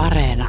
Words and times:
Areena. 0.00 0.48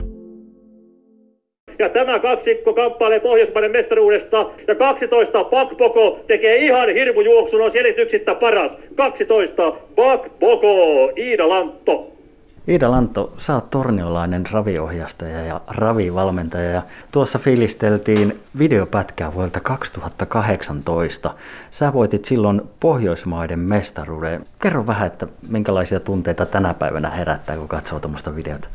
Ja 1.80 1.90
tämä 1.90 2.20
kaksikko 2.20 2.74
kamppailee 2.74 3.20
Pohjoismaiden 3.20 3.72
mestaruudesta. 3.72 4.50
Ja 4.68 4.76
12 4.76 5.44
Bakboko 5.44 6.20
tekee 6.28 6.56
ihan 6.56 6.90
hirmujuoksun, 6.90 7.62
on 7.62 7.72
selityksittä 7.72 8.36
paras. 8.36 8.78
12 8.96 9.74
Bakboko, 9.96 11.12
Iida 11.18 11.50
Lantto. 11.50 12.08
Iida 12.68 12.92
Lantto, 12.92 13.34
sä 13.38 13.56
oot 13.56 13.70
torniolainen 13.70 14.44
raviohjastaja 14.52 15.46
ja 15.46 15.62
ravivalmentaja 15.68 16.70
ja 16.70 16.82
tuossa 17.12 17.40
filisteltiin 17.40 18.40
videopätkää 18.58 19.34
vuodelta 19.34 19.60
2018. 19.60 21.34
Sä 21.72 21.94
voitit 21.94 22.26
silloin 22.26 22.62
Pohjoismaiden 22.80 23.64
mestaruuden. 23.64 24.46
Kerro 24.62 24.88
vähän, 24.88 25.08
että 25.08 25.28
minkälaisia 25.50 26.00
tunteita 26.00 26.46
tänä 26.46 26.74
päivänä 26.74 27.10
herättää, 27.10 27.58
kun 27.58 27.68
katsoo 27.68 28.00
tuommoista 28.00 28.36
videota. 28.36 28.68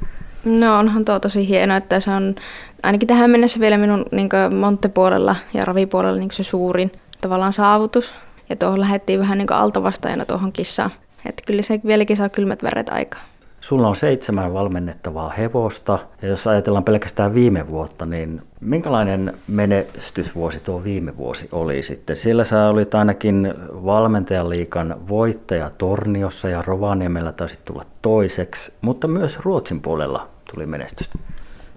No 0.46 0.78
onhan 0.78 1.04
tuo 1.04 1.20
tosi 1.20 1.48
hieno, 1.48 1.76
että 1.76 2.00
se 2.00 2.10
on 2.10 2.34
ainakin 2.82 3.08
tähän 3.08 3.30
mennessä 3.30 3.60
vielä 3.60 3.76
minun 3.76 4.04
niin 4.10 4.28
Montte-puolella 4.54 5.36
ja 5.54 5.64
ravipuolella 5.64 6.18
niin 6.18 6.30
se 6.32 6.42
suurin 6.42 6.92
tavallaan 7.20 7.52
saavutus. 7.52 8.14
Ja 8.48 8.56
tuohon 8.56 8.80
lähdettiin 8.80 9.20
vähän 9.20 9.38
niin 9.38 9.52
altavastajana 9.52 10.24
tuohon 10.24 10.52
kissaan. 10.52 10.90
Että 11.26 11.42
kyllä 11.46 11.62
se 11.62 11.80
vieläkin 11.86 12.16
saa 12.16 12.28
kylmät 12.28 12.62
väret 12.62 12.88
aikaa. 12.88 13.20
Sulla 13.60 13.88
on 13.88 13.96
seitsemän 13.96 14.54
valmennettavaa 14.54 15.30
hevosta, 15.30 15.98
ja 16.22 16.28
jos 16.28 16.46
ajatellaan 16.46 16.84
pelkästään 16.84 17.34
viime 17.34 17.68
vuotta, 17.68 18.06
niin 18.06 18.42
minkälainen 18.60 19.32
menestysvuosi 19.48 20.60
tuo 20.60 20.84
viime 20.84 21.16
vuosi 21.16 21.48
oli 21.52 21.82
sitten? 21.82 22.16
Siellä 22.16 22.44
sä 22.44 22.68
olit 22.68 22.94
ainakin 22.94 23.54
valmentajaliikan 23.70 24.96
voittaja 25.08 25.70
Torniossa 25.78 26.48
ja 26.48 26.62
Rovaniemellä 26.62 27.32
taisit 27.32 27.64
tulla 27.64 27.84
toiseksi, 28.02 28.72
mutta 28.80 29.08
myös 29.08 29.38
Ruotsin 29.38 29.80
puolella 29.80 30.28
tuli 30.54 30.66
menestystä. 30.66 31.18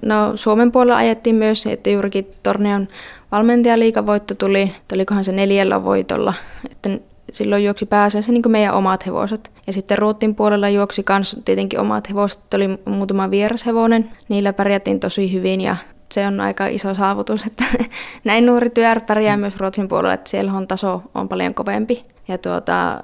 No 0.01 0.31
Suomen 0.35 0.71
puolella 0.71 0.97
ajettiin 0.97 1.35
myös, 1.35 1.65
että 1.65 1.89
juurikin 1.89 2.27
Tornion 2.43 2.87
valmentajaliikavoitto 3.31 4.35
tuli, 4.35 4.71
olikohan 4.93 5.23
se 5.23 5.31
neljällä 5.31 5.83
voitolla, 5.83 6.33
että 6.71 6.89
silloin 7.31 7.63
juoksi 7.63 7.85
pääasiassa 7.85 8.31
niin 8.31 8.43
meidän 8.47 8.73
omat 8.73 9.05
hevoset. 9.05 9.51
Ja 9.67 9.73
sitten 9.73 9.97
Ruotin 9.97 10.35
puolella 10.35 10.69
juoksi 10.69 11.05
myös 11.09 11.37
tietenkin 11.45 11.79
omat 11.79 12.09
hevoset, 12.09 12.53
oli 12.53 12.79
muutama 12.85 13.31
vierashevonen. 13.31 14.11
Niillä 14.29 14.53
pärjättiin 14.53 14.99
tosi 14.99 15.33
hyvin 15.33 15.61
ja 15.61 15.75
se 16.11 16.27
on 16.27 16.39
aika 16.39 16.67
iso 16.67 16.93
saavutus, 16.93 17.45
että 17.45 17.63
näin 18.23 18.45
nuori 18.45 18.69
työr 18.69 19.01
pärjää 19.01 19.37
myös 19.37 19.57
Ruotsin 19.57 19.87
puolella, 19.87 20.13
että 20.13 20.29
siellä 20.29 20.53
on 20.53 20.67
taso 20.67 21.01
on 21.15 21.29
paljon 21.29 21.53
kovempi. 21.53 22.05
Ja 22.27 22.37
tuota, 22.37 23.01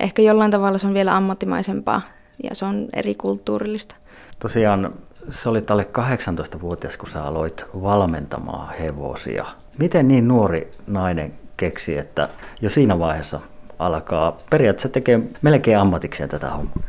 ehkä 0.00 0.22
jollain 0.22 0.50
tavalla 0.50 0.78
se 0.78 0.86
on 0.86 0.94
vielä 0.94 1.16
ammattimaisempaa 1.16 2.02
ja 2.42 2.54
se 2.54 2.64
on 2.64 2.88
eri 2.92 3.14
kulttuurillista. 3.14 3.94
Tosiaan 4.38 4.92
se 5.30 5.48
oli 5.48 5.64
alle 5.70 5.86
18-vuotias, 5.98 6.96
kun 6.96 7.08
sä 7.08 7.24
aloit 7.24 7.66
valmentamaan 7.82 8.74
hevosia. 8.74 9.46
Miten 9.78 10.08
niin 10.08 10.28
nuori 10.28 10.70
nainen 10.86 11.32
keksi, 11.56 11.98
että 11.98 12.28
jo 12.60 12.70
siinä 12.70 12.98
vaiheessa 12.98 13.40
alkaa 13.78 14.36
periaatteessa 14.50 14.88
tekee 14.88 15.20
melkein 15.42 15.78
ammatikseen 15.78 16.28
tätä 16.28 16.50
hommaa? 16.50 16.82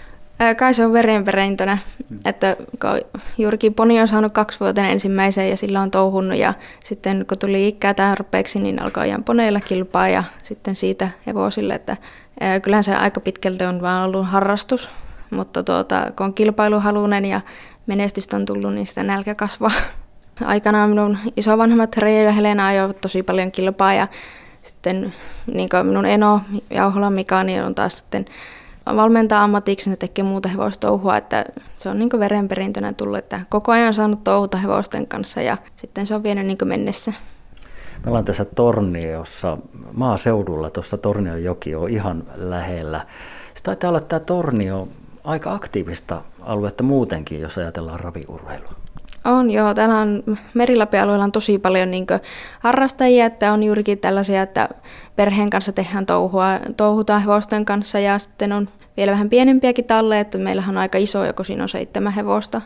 Kai 0.58 0.73
se 0.73 0.86
on 0.86 0.94
verenperintönä, 0.94 1.77
että 2.25 2.58
juurikin 3.38 3.73
poni 3.73 4.02
on 4.02 4.08
saanut 4.08 4.33
kaksi 4.33 4.59
vuotta 4.59 4.81
ensimmäisen 4.81 5.50
ja 5.50 5.58
sillä 5.58 5.81
on 5.81 5.92
touhunnut 5.92 6.38
ja 6.38 6.53
sitten 6.83 7.25
kun 7.30 7.38
tuli 7.38 7.67
ikää 7.67 7.94
tarpeeksi, 7.94 8.59
niin 8.59 8.81
alkaa 8.81 9.03
ihan 9.03 9.23
poneilla 9.23 9.59
kilpaa 9.59 10.09
ja 10.09 10.23
sitten 10.44 10.75
siitä 10.75 11.09
hevosille, 11.27 11.73
että 11.73 11.97
kyllähän 12.61 12.83
se 12.83 12.95
aika 12.95 13.20
pitkälti 13.20 13.66
on 13.66 13.81
vaan 13.81 14.03
ollut 14.03 14.27
harrastus, 14.27 14.92
mutta 15.31 15.63
tuota, 15.63 16.11
kun 16.17 16.25
on 16.25 16.33
kilpailuhalunen 16.33 17.25
ja 17.25 17.41
menestystä 17.88 18.38
on 18.38 18.45
tullut, 18.45 18.73
niin 18.73 18.88
sitä 18.88 19.03
nälkä 19.03 19.36
kasvaa. 19.36 19.71
Aikanaan 20.45 20.89
minun 20.89 21.17
isovanhemmat 21.38 21.97
Reija 21.97 22.23
ja 22.23 22.31
Helena 22.31 22.67
ajoivat 22.67 23.02
tosi 23.02 23.23
paljon 23.23 23.52
kilpaa 23.52 23.94
ja 23.94 24.08
sitten 24.61 25.14
niin 25.54 25.70
minun 25.83 26.05
eno 26.05 26.42
Jauhola 26.70 27.09
Mika 27.09 27.43
niin 27.43 27.64
on 27.64 27.76
taas 27.76 27.98
sitten 27.98 28.26
valmentaa 28.95 29.43
ammatiksi, 29.43 29.89
ja 29.89 29.98
tekee 29.98 30.23
muuta 30.23 30.49
hevostouhua, 30.49 31.17
että 31.17 31.45
se 31.77 31.89
on 31.89 31.99
niin 31.99 32.20
verenperintönä 32.20 32.93
tullut, 32.93 33.17
että 33.17 33.39
koko 33.49 33.71
ajan 33.71 33.87
on 33.87 33.93
saanut 33.93 34.23
touhuta 34.23 34.58
hevosten 34.58 35.08
kanssa 35.08 35.42
ja 35.42 35.58
sitten 35.75 36.05
se 36.05 36.15
on 36.15 36.23
vienyt 36.23 36.45
niin 36.45 36.58
mennessä. 36.64 37.14
Me 38.04 38.09
ollaan 38.09 38.25
tässä 38.25 38.45
Torniossa, 38.45 39.58
maaseudulla, 39.93 40.70
tuossa 40.70 40.98
Tornion 40.98 41.43
joki 41.43 41.75
on 41.75 41.89
ihan 41.89 42.23
lähellä. 42.36 43.05
Se 43.54 43.64
taitaa 43.64 43.89
olla 43.89 43.99
tämä 43.99 44.20
Tornio 44.20 44.87
aika 45.30 45.54
aktiivista 45.54 46.22
aluetta 46.42 46.84
muutenkin, 46.84 47.42
jos 47.42 47.58
ajatellaan 47.58 48.00
raviurheilua. 48.00 48.73
On 49.26 49.52
joo, 49.52 49.73
täällä 49.73 50.00
on 50.00 50.23
Merilapi-alueella 50.54 51.23
on 51.23 51.32
tosi 51.32 51.60
paljon 51.60 51.92
niin 51.92 52.06
harrastajia, 52.60 53.26
että 53.26 53.54
on 53.54 53.64
juurikin 53.64 54.00
tällaisia, 54.00 54.42
että 54.42 54.70
perheen 55.16 55.50
kanssa 55.50 55.72
tehdään 55.72 56.06
touhua, 56.06 56.45
touhutaan 56.78 57.22
hevosten 57.22 57.66
kanssa 57.66 58.00
ja 58.00 58.20
sitten 58.20 58.52
on 58.52 58.70
vielä 58.98 59.12
vähän 59.12 59.30
pienempiäkin 59.30 59.86
talleja, 59.86 60.22
että 60.22 60.38
meillähän 60.38 60.78
on 60.78 60.82
aika 60.82 60.98
iso, 60.98 61.26
joko 61.26 61.44
siinä 61.44 61.64
on 61.64 61.70
seitsemän 61.70 62.14
hevosta. 62.14 62.61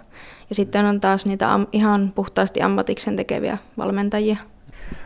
Ja 0.50 0.56
sitten 0.56 0.86
on 0.86 1.02
taas 1.02 1.26
niitä 1.26 1.54
am, 1.54 1.68
ihan 1.72 2.12
puhtaasti 2.16 2.62
ammatiksen 2.62 3.16
tekeviä 3.16 3.58
valmentajia. 3.78 4.38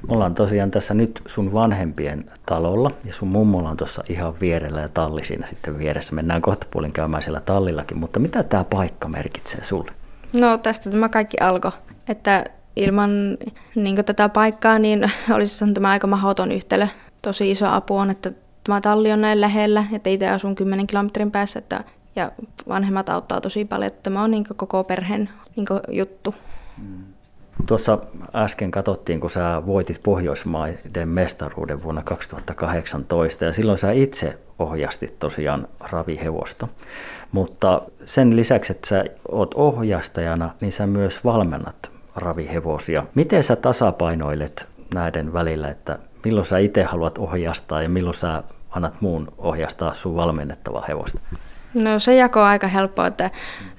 Me 0.07 0.13
ollaan 0.13 0.35
tosiaan 0.35 0.71
tässä 0.71 0.93
nyt 0.93 1.21
sun 1.25 1.53
vanhempien 1.53 2.31
talolla 2.45 2.91
ja 3.05 3.13
sun 3.13 3.27
mummolla 3.27 3.69
on 3.69 3.77
tuossa 3.77 4.03
ihan 4.09 4.39
vierellä 4.41 4.81
ja 4.81 4.89
talli 4.89 5.23
siinä 5.23 5.47
sitten 5.47 5.77
vieressä. 5.77 6.15
Mennään 6.15 6.41
kohta 6.41 6.67
puolin 6.71 6.93
käymään 6.93 7.23
siellä 7.23 7.39
tallillakin, 7.39 7.97
mutta 7.97 8.19
mitä 8.19 8.43
tämä 8.43 8.63
paikka 8.63 9.07
merkitsee 9.07 9.63
sulle? 9.63 9.91
No 10.33 10.57
tästä 10.57 10.89
tämä 10.89 11.09
kaikki 11.09 11.37
alkoi, 11.39 11.71
että 12.07 12.45
ilman 12.75 13.37
niin 13.75 14.05
tätä 14.05 14.29
paikkaa 14.29 14.79
niin 14.79 15.11
olisi 15.35 15.65
tämä 15.73 15.89
aika 15.89 16.07
mahdoton 16.07 16.51
yhtälö. 16.51 16.87
Tosi 17.21 17.51
iso 17.51 17.67
apu 17.67 17.97
on, 17.97 18.09
että 18.09 18.31
tämä 18.63 18.81
talli 18.81 19.11
on 19.11 19.21
näin 19.21 19.41
lähellä, 19.41 19.85
että 19.93 20.09
itse 20.09 20.29
asun 20.29 20.55
10 20.55 20.87
kilometrin 20.87 21.31
päässä 21.31 21.59
että, 21.59 21.83
ja 22.15 22.31
vanhemmat 22.67 23.09
auttaa 23.09 23.41
tosi 23.41 23.65
paljon, 23.65 23.87
että 23.87 24.03
tämä 24.03 24.23
on 24.23 24.31
niin 24.31 24.43
koko 24.55 24.83
perheen 24.83 25.29
niin 25.55 25.67
juttu. 25.91 26.35
Mm. 26.77 27.03
Tuossa 27.67 27.97
äsken 28.35 28.72
katsottiin, 28.72 29.19
kun 29.19 29.29
sä 29.29 29.61
voitit 29.66 30.03
Pohjoismaiden 30.03 31.09
mestaruuden 31.09 31.83
vuonna 31.83 32.01
2018 32.03 33.45
ja 33.45 33.53
silloin 33.53 33.78
sä 33.78 33.91
itse 33.91 34.39
ohjastit 34.59 35.19
tosiaan 35.19 35.67
ravihevosta. 35.79 36.67
Mutta 37.31 37.81
sen 38.06 38.35
lisäksi, 38.35 38.72
että 38.72 38.88
sä 38.88 39.06
oot 39.31 39.53
ohjastajana, 39.53 40.50
niin 40.61 40.72
sä 40.72 40.88
myös 40.88 41.23
valmennat 41.23 41.91
ravihevosia. 42.16 43.06
Miten 43.16 43.44
sä 43.44 43.56
tasapainoilet 43.56 44.66
näiden 44.94 45.33
välillä, 45.33 45.69
että 45.69 46.00
milloin 46.25 46.45
sä 46.45 46.57
itse 46.57 46.83
haluat 46.83 47.17
ohjastaa 47.17 47.81
ja 47.81 47.89
milloin 47.89 48.16
sä 48.16 48.44
annat 48.69 49.01
muun 49.01 49.27
ohjastaa 49.38 49.94
sun 49.94 50.16
valmennettavaa 50.16 50.85
hevosta? 50.88 51.19
No 51.73 52.00
se 52.00 52.16
jako 52.16 52.41
on 52.41 52.47
aika 52.47 52.67
helppoa, 52.67 53.07
että 53.07 53.31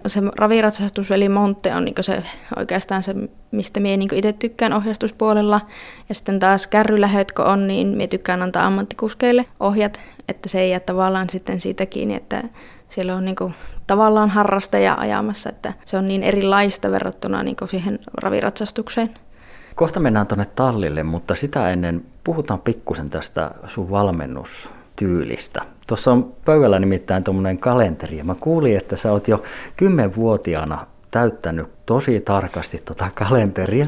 se 0.06 0.20
raviratsastus 0.36 1.10
eli 1.10 1.28
Monte 1.28 1.74
on 1.74 1.84
niin 1.84 1.94
se, 2.00 2.22
oikeastaan 2.56 3.02
se, 3.02 3.14
mistä 3.50 3.80
minä 3.80 3.96
niin 3.96 4.14
itse 4.14 4.32
tykkään 4.32 4.72
ohjastuspuolella. 4.72 5.60
Ja 6.08 6.14
sitten 6.14 6.38
taas 6.38 6.66
kärrylähöt, 6.66 7.32
kun 7.32 7.44
on, 7.44 7.66
niin 7.66 7.88
minä 7.88 8.06
tykkään 8.06 8.42
antaa 8.42 8.66
ammattikuskeille 8.66 9.44
ohjat, 9.60 10.00
että 10.28 10.48
se 10.48 10.60
ei 10.60 10.70
jää 10.70 10.80
tavallaan 10.80 11.30
sitten 11.30 11.60
siitä 11.60 11.86
kiinni, 11.86 12.14
että 12.14 12.44
siellä 12.88 13.14
on 13.14 13.24
niin 13.24 13.36
kuin, 13.36 13.54
tavallaan 13.86 14.30
harrastaja 14.30 14.94
ajamassa, 14.94 15.48
että 15.48 15.72
se 15.84 15.96
on 15.96 16.08
niin 16.08 16.22
erilaista 16.22 16.90
verrattuna 16.90 17.42
niin 17.42 17.56
kuin 17.56 17.68
siihen 17.68 17.98
raviratsastukseen. 18.14 19.10
Kohta 19.74 20.00
mennään 20.00 20.26
tuonne 20.26 20.46
tallille, 20.46 21.02
mutta 21.02 21.34
sitä 21.34 21.70
ennen 21.70 22.04
puhutaan 22.24 22.60
pikkusen 22.60 23.10
tästä 23.10 23.50
sun 23.66 23.90
valmennustyylistä. 23.90 25.60
Tuossa 25.86 26.12
on 26.12 26.32
pöydällä 26.44 26.78
nimittäin 26.78 27.24
tuommoinen 27.24 27.58
kalenteri 27.58 28.18
ja 28.18 28.24
mä 28.24 28.34
kuulin, 28.40 28.76
että 28.76 28.96
sä 28.96 29.12
oot 29.12 29.28
jo 29.28 29.42
kymmenvuotiaana 29.76 30.86
täyttänyt 31.18 31.68
tosi 31.86 32.20
tarkasti 32.20 32.82
tuota 32.84 33.10
kalenteria 33.14 33.86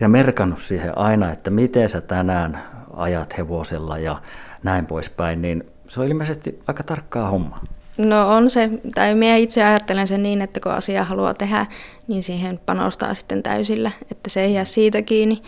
ja 0.00 0.08
merkannut 0.08 0.58
siihen 0.60 0.98
aina, 0.98 1.32
että 1.32 1.50
miten 1.50 1.88
sä 1.88 2.00
tänään 2.00 2.62
ajat 2.96 3.38
hevosella 3.38 3.98
ja 3.98 4.22
näin 4.62 4.86
poispäin, 4.86 5.42
niin 5.42 5.64
se 5.88 6.00
on 6.00 6.06
ilmeisesti 6.06 6.62
aika 6.66 6.82
tarkkaa 6.82 7.30
hommaa. 7.30 7.62
No 7.98 8.28
on 8.36 8.50
se, 8.50 8.70
tai 8.94 9.14
minä 9.14 9.36
itse 9.36 9.64
ajattelen 9.64 10.08
sen 10.08 10.22
niin, 10.22 10.42
että 10.42 10.60
kun 10.60 10.72
asia 10.72 11.04
haluaa 11.04 11.34
tehdä, 11.34 11.66
niin 12.08 12.22
siihen 12.22 12.60
panostaa 12.66 13.14
sitten 13.14 13.42
täysillä, 13.42 13.90
että 14.10 14.30
se 14.30 14.40
ei 14.40 14.54
jää 14.54 14.64
siitä 14.64 15.02
kiinni. 15.02 15.42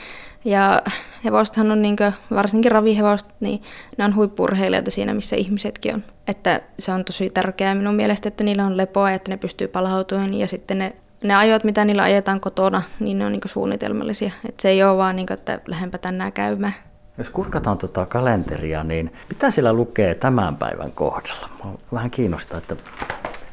Ja 0.44 0.82
hevostahan 1.24 1.72
on, 1.72 1.82
niin 1.82 1.96
kuin, 1.96 2.12
varsinkin 2.34 2.72
ravihevost, 2.72 3.30
niin 3.40 3.62
ne 3.98 4.04
on 4.04 4.14
huippurheilijoita 4.14 4.90
siinä, 4.90 5.14
missä 5.14 5.36
ihmisetkin 5.36 5.94
on. 5.94 6.04
Että 6.26 6.60
se 6.78 6.92
on 6.92 7.04
tosi 7.04 7.30
tärkeää 7.30 7.74
minun 7.74 7.94
mielestä, 7.94 8.28
että 8.28 8.44
niillä 8.44 8.66
on 8.66 8.76
lepoa 8.76 9.10
ja 9.10 9.16
että 9.16 9.30
ne 9.30 9.36
pystyy 9.36 9.68
palautumaan. 9.68 10.34
Ja 10.34 10.48
sitten 10.48 10.78
ne, 10.78 10.96
ne 11.22 11.34
ajot, 11.34 11.64
mitä 11.64 11.84
niillä 11.84 12.02
ajetaan 12.02 12.40
kotona, 12.40 12.82
niin 13.00 13.18
ne 13.18 13.26
on 13.26 13.32
niin 13.32 13.40
suunnitelmallisia. 13.46 14.32
Että 14.48 14.62
se 14.62 14.68
ei 14.68 14.82
ole 14.82 14.96
vaan, 14.96 15.16
niin 15.16 15.26
kuin, 15.26 15.38
että 15.38 15.60
lähdenpä 15.66 15.98
tänään 15.98 16.32
käymään. 16.32 16.74
Jos 17.18 17.30
kurkataan 17.30 17.78
tuota 17.78 18.06
kalenteria, 18.06 18.84
niin 18.84 19.12
mitä 19.28 19.50
siellä 19.50 19.72
lukee 19.72 20.14
tämän 20.14 20.56
päivän 20.56 20.92
kohdalla? 20.92 21.48
Mä 21.64 21.70
vähän 21.92 22.10
kiinnostaa, 22.10 22.58
että 22.58 22.76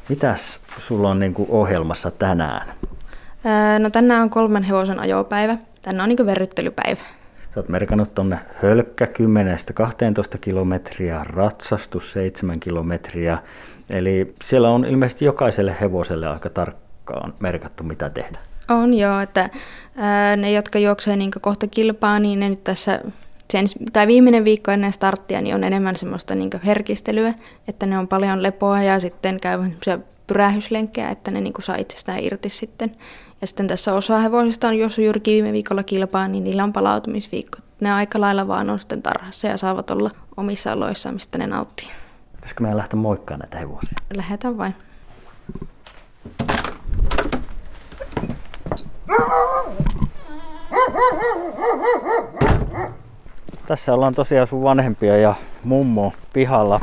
mitäs 0.08 0.60
sulla 0.78 1.10
on 1.10 1.18
niin 1.18 1.34
kuin 1.34 1.50
ohjelmassa 1.50 2.10
tänään? 2.10 2.68
no 3.78 3.90
tänään 3.90 4.22
on 4.22 4.30
kolmen 4.30 4.62
hevosen 4.62 5.00
ajopäivä. 5.00 5.56
Tänään 5.82 6.10
on 6.10 6.16
niin 6.16 6.26
verryttelypäivä. 6.26 7.00
Sä 7.54 7.60
oot 7.60 7.68
merkannut 7.68 8.14
tonne 8.14 8.38
hölkkä 8.62 9.04
10-12 9.04 9.08
kilometriä, 10.40 11.24
ratsastus 11.24 12.12
7 12.12 12.60
kilometriä. 12.60 13.38
Eli 13.90 14.34
siellä 14.44 14.70
on 14.70 14.84
ilmeisesti 14.84 15.24
jokaiselle 15.24 15.76
hevoselle 15.80 16.28
aika 16.28 16.50
tarkkaan 17.10 17.34
merkattu, 17.40 17.84
mitä 17.84 18.10
tehdä. 18.10 18.38
On 18.68 18.94
joo, 18.94 19.20
että 19.20 19.50
ää, 19.96 20.36
ne, 20.36 20.52
jotka 20.52 20.78
juoksee 20.78 21.16
niin 21.16 21.30
kohta 21.40 21.66
kilpaa, 21.66 22.18
niin 22.18 22.40
ne 22.40 22.48
nyt 22.48 22.64
tässä 22.64 23.00
sen, 23.52 23.64
tai 23.92 24.06
viimeinen 24.06 24.44
viikko 24.44 24.70
ennen 24.70 24.92
starttia 24.92 25.40
niin 25.40 25.54
on 25.54 25.64
enemmän 25.64 25.96
semmoista 25.96 26.34
niin 26.34 26.50
herkistelyä, 26.64 27.34
että 27.68 27.86
ne 27.86 27.98
on 27.98 28.08
paljon 28.08 28.42
lepoa 28.42 28.82
ja 28.82 29.00
sitten 29.00 29.40
käy 29.40 29.70
pyrähyslenkkejä, 30.26 31.10
että 31.10 31.30
ne 31.30 31.40
niin 31.40 31.54
saa 31.60 31.76
itsestään 31.76 32.18
irti 32.22 32.48
sitten. 32.48 32.96
Ja 33.40 33.46
sitten 33.46 33.66
tässä 33.66 33.94
osa 33.94 34.18
hevosista 34.18 34.68
on 34.68 34.78
juossut 34.78 35.04
juurikin 35.04 35.32
viime 35.32 35.52
viikolla 35.52 35.82
kilpaa, 35.82 36.28
niin 36.28 36.44
niillä 36.44 36.64
on 36.64 36.72
palautumisviikko. 36.72 37.58
Ne 37.80 37.92
aika 37.92 38.20
lailla 38.20 38.48
vaan 38.48 38.70
on 38.70 38.78
sitten 38.78 39.02
tarhassa 39.02 39.46
ja 39.48 39.56
saavat 39.56 39.90
olla 39.90 40.10
omissa 40.36 40.72
oloissaan, 40.72 41.14
mistä 41.14 41.38
ne 41.38 41.46
nauttii. 41.46 41.88
Pitäisikö 42.34 42.62
meidän 42.62 42.78
lähteä 42.78 43.00
moikkaamaan 43.00 43.40
näitä 43.40 43.58
hevosia? 43.58 43.96
Lähetään 44.16 44.58
vain. 44.58 44.74
Tässä 53.70 53.94
ollaan 53.94 54.14
tosiaan 54.14 54.46
sun 54.46 54.62
vanhempia 54.62 55.16
ja 55.16 55.34
mummo 55.66 56.12
pihalla. 56.32 56.80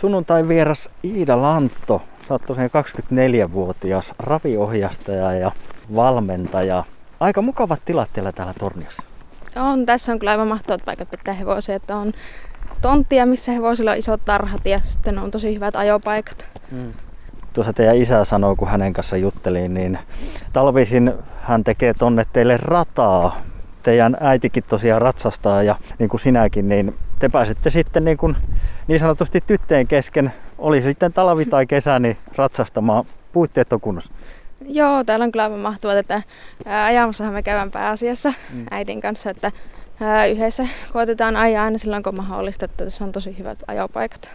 Sunnuntai 0.00 0.48
vieras 0.48 0.90
Iida 1.04 1.42
Lantto. 1.42 2.02
Sä 2.28 2.34
oot 2.34 2.42
tosiaan 2.46 2.70
24-vuotias 2.70 4.12
raviohjastaja 4.18 5.32
ja 5.32 5.52
valmentaja. 5.94 6.84
Aika 7.20 7.42
mukavat 7.42 7.80
tilat 7.84 8.08
teillä 8.12 8.32
täällä 8.32 8.54
Torniossa. 8.58 9.02
On, 9.56 9.86
tässä 9.86 10.12
on 10.12 10.18
kyllä 10.18 10.30
aivan 10.30 10.48
mahtavat 10.48 10.84
paikat 10.84 11.10
pitää 11.10 11.34
hevosia, 11.34 11.74
että 11.74 11.96
on 11.96 12.12
tonttia, 12.82 13.26
missä 13.26 13.52
hevosilla 13.52 13.90
on 13.90 13.98
isot 13.98 14.24
tarhat 14.24 14.66
ja 14.66 14.80
sitten 14.84 15.18
on 15.18 15.30
tosi 15.30 15.54
hyvät 15.54 15.76
ajopaikat. 15.76 16.46
Hmm. 16.70 16.92
Tuossa 17.52 17.72
teidän 17.72 17.96
isä 17.96 18.24
sanoi, 18.24 18.56
kun 18.56 18.68
hänen 18.68 18.92
kanssa 18.92 19.16
juttelin, 19.16 19.74
niin 19.74 19.98
talvisin 20.52 21.12
hän 21.42 21.64
tekee 21.64 21.94
tonne 21.94 22.26
teille 22.32 22.56
rataa. 22.56 23.49
Teidän 23.82 24.16
äitikin 24.20 24.64
tosiaan 24.68 25.02
ratsastaa 25.02 25.62
ja 25.62 25.76
niin 25.98 26.08
kuin 26.08 26.20
sinäkin, 26.20 26.68
niin 26.68 26.94
te 27.18 27.28
pääsette 27.28 27.70
sitten 27.70 28.04
niin, 28.04 28.16
kuin, 28.16 28.36
niin 28.88 29.00
sanotusti 29.00 29.40
tytteen 29.46 29.86
kesken, 29.86 30.32
oli 30.58 30.82
sitten 30.82 31.12
talvi 31.12 31.44
tai 31.44 31.66
kesä, 31.66 31.98
niin 31.98 32.16
ratsastamaan. 32.36 33.04
Puitteet 33.32 33.72
on 33.72 33.80
kunnossa. 33.80 34.12
Joo, 34.68 35.04
täällä 35.04 35.24
on 35.24 35.32
kyllä 35.32 35.42
aivan 35.42 35.58
mahtuvat, 35.58 35.96
että 35.96 36.22
ajamassahan 36.86 37.34
me 37.34 37.42
käydään 37.42 37.70
pääasiassa 37.70 38.32
mm. 38.52 38.66
äitin 38.70 39.00
kanssa, 39.00 39.30
että 39.30 39.52
yhdessä 40.30 40.68
koetetaan 40.92 41.36
ajaa 41.36 41.64
aina 41.64 41.78
silloin, 41.78 42.02
kun 42.02 42.16
mahdollista, 42.16 42.64
että 42.64 42.84
tässä 42.84 43.04
on 43.04 43.12
tosi 43.12 43.38
hyvät 43.38 43.58
ajopaikat. 43.68 44.30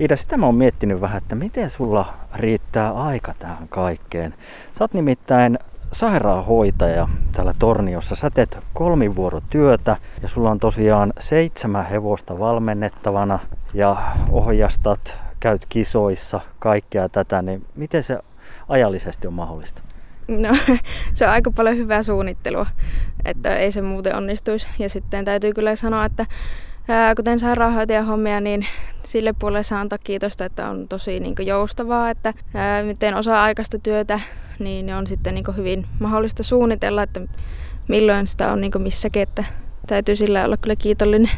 Iida, 0.00 0.16
sitä 0.16 0.36
mä 0.36 0.46
oon 0.46 0.54
miettinyt 0.54 1.00
vähän, 1.00 1.18
että 1.18 1.34
miten 1.34 1.70
sulla 1.70 2.14
riittää 2.34 2.92
aika 2.92 3.34
tähän 3.38 3.68
kaikkeen. 3.68 4.34
Sä 4.78 4.84
oot 4.84 4.94
nimittäin 4.94 5.58
sairaanhoitaja 5.96 7.08
täällä 7.32 7.54
Torniossa. 7.58 8.14
Sä 8.14 8.30
teet 8.30 8.58
kolmivuorotyötä 8.74 9.96
ja 10.22 10.28
sulla 10.28 10.50
on 10.50 10.60
tosiaan 10.60 11.12
seitsemän 11.18 11.86
hevosta 11.86 12.38
valmennettavana 12.38 13.38
ja 13.74 13.96
ohjastat, 14.30 15.18
käyt 15.40 15.66
kisoissa, 15.68 16.40
kaikkea 16.58 17.08
tätä, 17.08 17.42
niin 17.42 17.66
miten 17.74 18.02
se 18.02 18.18
ajallisesti 18.68 19.26
on 19.26 19.32
mahdollista? 19.32 19.82
No, 20.28 20.56
se 21.14 21.24
on 21.24 21.30
aika 21.30 21.50
paljon 21.50 21.76
hyvää 21.76 22.02
suunnittelua, 22.02 22.66
että 23.24 23.56
ei 23.56 23.72
se 23.72 23.82
muuten 23.82 24.16
onnistuisi. 24.16 24.66
Ja 24.78 24.88
sitten 24.88 25.24
täytyy 25.24 25.52
kyllä 25.52 25.76
sanoa, 25.76 26.04
että 26.04 26.26
kuten 27.16 27.38
sairaanhoitajan 27.38 28.06
hommia, 28.06 28.40
niin 28.40 28.66
sille 29.04 29.34
puolelle 29.38 29.62
saa 29.62 29.80
antaa 29.80 29.98
kiitosta, 30.04 30.44
että 30.44 30.68
on 30.68 30.88
tosi 30.88 31.20
niin 31.20 31.34
joustavaa, 31.40 32.10
että 32.10 32.34
ää, 32.54 32.82
miten 32.82 33.14
osa-aikaista 33.14 33.78
työtä, 33.78 34.20
niin 34.58 34.94
on 34.94 35.06
sitten 35.06 35.34
niin 35.34 35.56
hyvin 35.56 35.86
mahdollista 35.98 36.42
suunnitella, 36.42 37.02
että 37.02 37.20
milloin 37.88 38.26
sitä 38.26 38.52
on 38.52 38.60
niin 38.60 38.72
missäkin, 38.78 39.22
että 39.22 39.44
täytyy 39.86 40.16
sillä 40.16 40.44
olla 40.44 40.56
kyllä 40.56 40.76
kiitollinen. 40.76 41.30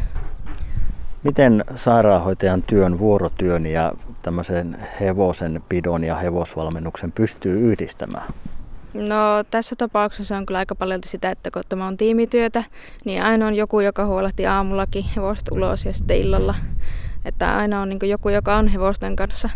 Miten 1.22 1.64
sairaanhoitajan 1.76 2.62
työn, 2.62 2.98
vuorotyön 2.98 3.66
ja 3.66 3.92
tämmöisen 4.22 4.78
hevosen 5.00 5.62
pidon 5.68 6.04
ja 6.04 6.14
hevosvalmennuksen 6.14 7.12
pystyy 7.12 7.60
yhdistämään? 7.60 8.32
No 8.94 9.44
tässä 9.50 9.76
tapauksessa 9.76 10.36
on 10.36 10.46
kyllä 10.46 10.58
aika 10.58 10.74
paljon 10.74 11.00
sitä, 11.04 11.30
että 11.30 11.50
kun 11.50 11.62
tämä 11.68 11.86
on 11.86 11.96
tiimityötä, 11.96 12.64
niin 13.04 13.22
aina 13.22 13.46
on 13.46 13.54
joku, 13.54 13.80
joka 13.80 14.06
huolehtii 14.06 14.46
aamullakin 14.46 15.04
hevosta 15.16 15.54
ulos 15.54 15.84
ja 15.84 15.92
sitten 15.92 16.16
illalla. 16.16 16.54
Että 17.24 17.56
aina 17.56 17.80
on 17.80 17.88
niin 17.88 18.08
joku, 18.08 18.28
joka 18.28 18.56
on 18.56 18.68
hevosten 18.68 19.16
kanssa. 19.16 19.50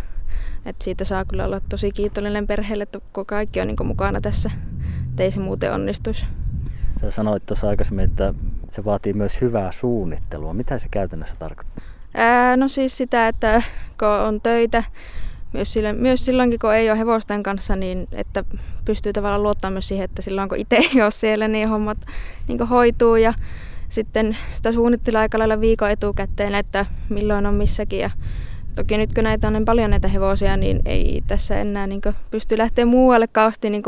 Et 0.67 0.77
siitä 0.83 1.05
saa 1.05 1.25
kyllä 1.25 1.45
olla 1.45 1.61
tosi 1.69 1.91
kiitollinen 1.91 2.47
perheelle, 2.47 2.83
että 2.83 3.01
kaikki 3.27 3.61
on 3.61 3.67
niin 3.67 3.87
mukana 3.87 4.21
tässä, 4.21 4.51
ettei 5.09 5.31
se 5.31 5.41
muuten 5.41 5.73
onnistuisi. 5.73 6.27
Sä 7.01 7.11
sanoit 7.11 7.47
tuossa 7.47 7.69
aikaisemmin, 7.69 8.05
että 8.05 8.35
se 8.71 8.85
vaatii 8.85 9.13
myös 9.13 9.41
hyvää 9.41 9.73
suunnittelua. 9.73 10.55
Mitä 10.55 10.79
se 10.79 10.89
käytännössä 10.91 11.35
tarkoittaa? 11.39 11.85
Ää, 12.15 12.57
no 12.57 12.69
siis 12.69 12.97
sitä, 12.97 13.29
että 13.29 13.63
kun 13.99 14.09
on 14.09 14.41
töitä, 14.41 14.85
myös, 15.53 15.73
sille, 15.73 15.93
myös 15.93 16.25
silloinkin 16.25 16.59
kun 16.59 16.75
ei 16.75 16.91
ole 16.91 16.99
hevosten 16.99 17.43
kanssa, 17.43 17.77
niin 17.77 18.09
että 18.13 18.45
pystyy 18.85 19.13
tavallaan 19.13 19.43
luottamaan 19.43 19.73
myös 19.73 19.89
siihen, 19.89 20.05
että 20.05 20.23
silloin 20.23 20.49
kun 20.49 20.59
itse 20.59 20.77
ei 20.77 21.03
ole 21.03 21.11
siellä, 21.11 21.49
niin 21.49 21.69
hommat 21.69 21.99
niin 22.49 22.69
hoituu 22.69 23.17
ja 23.17 23.35
sitten 23.89 24.37
sitä 24.55 24.73
suunnittelee 24.73 25.21
aika 25.21 25.39
lailla 25.39 25.61
viikon 25.61 25.91
etukäteen, 25.91 26.55
että 26.55 26.87
milloin 27.09 27.47
on 27.47 27.55
missäkin 27.55 27.99
ja 27.99 28.11
Toki 28.75 28.99
nyt 28.99 29.15
kun 29.15 29.25
näitä 29.25 29.47
on 29.47 29.53
niin 29.53 29.65
paljon 29.65 29.91
näitä 29.91 30.09
hevosia, 30.09 30.57
niin 30.57 30.83
ei 30.85 31.23
tässä 31.27 31.61
enää 31.61 31.87
niin 31.87 32.01
pysty 32.31 32.59
lähteä 32.59 32.87
muualle 32.87 33.27
kauheasti 33.27 33.71
niin 33.71 33.83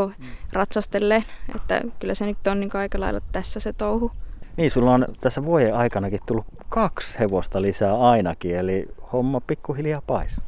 ratsastelee. 0.52 1.24
Että 1.56 1.82
kyllä 2.00 2.14
se 2.14 2.26
nyt 2.26 2.46
on 2.46 2.60
niin 2.60 2.76
aika 2.76 3.00
lailla 3.00 3.20
tässä 3.32 3.60
se 3.60 3.72
touhu. 3.72 4.12
Niin, 4.56 4.70
sulla 4.70 4.94
on 4.94 5.06
tässä 5.20 5.44
vuoden 5.44 5.74
aikanakin 5.74 6.20
tullut 6.26 6.46
kaksi 6.68 7.18
hevosta 7.18 7.62
lisää 7.62 7.98
ainakin, 7.98 8.56
eli 8.56 8.88
homma 9.12 9.40
pikkuhiljaa 9.40 10.02
pais. 10.06 10.40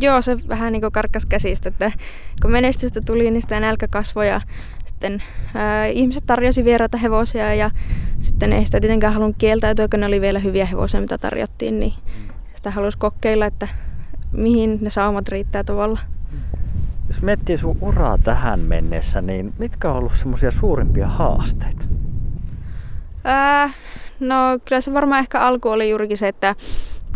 Joo, 0.00 0.22
se 0.22 0.48
vähän 0.48 0.72
niin 0.72 0.92
karkas 0.92 1.26
käsistä, 1.26 1.68
että 1.68 1.92
kun 2.42 2.50
menestystä 2.50 3.00
tuli, 3.00 3.30
niin 3.30 3.42
sitä 3.42 3.60
nälkä 3.60 3.88
kasvoi 3.88 4.28
ja 4.28 4.40
sitten 4.84 5.22
ää, 5.54 5.86
ihmiset 5.86 6.26
tarjosi 6.26 6.64
vieraita 6.64 6.98
hevosia 6.98 7.54
ja 7.54 7.70
sitten 8.20 8.52
ei 8.52 8.64
sitä 8.64 8.80
tietenkään 8.80 9.12
halunnut 9.12 9.36
kieltäytyä, 9.38 9.88
kun 9.88 10.00
ne 10.00 10.06
oli 10.06 10.20
vielä 10.20 10.38
hyviä 10.38 10.66
hevosia, 10.66 11.00
mitä 11.00 11.18
tarjottiin, 11.18 11.80
niin 11.80 11.92
sitä 12.54 12.70
halusi 12.70 12.98
kokeilla, 12.98 13.46
että 13.46 13.68
mihin 14.32 14.78
ne 14.80 14.90
saumat 14.90 15.28
riittää 15.28 15.64
tavalla. 15.64 16.00
Jos 17.08 17.22
miettii 17.22 17.58
sun 17.58 17.78
uraa 17.80 18.18
tähän 18.18 18.60
mennessä, 18.60 19.20
niin 19.20 19.52
mitkä 19.58 19.90
on 19.90 19.96
ollut 19.96 20.14
semmoisia 20.14 20.50
suurimpia 20.50 21.08
haasteita? 21.08 21.84
Ää, 23.24 23.70
no 24.20 24.36
kyllä 24.64 24.80
se 24.80 24.92
varmaan 24.92 25.20
ehkä 25.20 25.40
alku 25.40 25.68
oli 25.68 25.90
juurikin 25.90 26.18
se, 26.18 26.28
että 26.28 26.54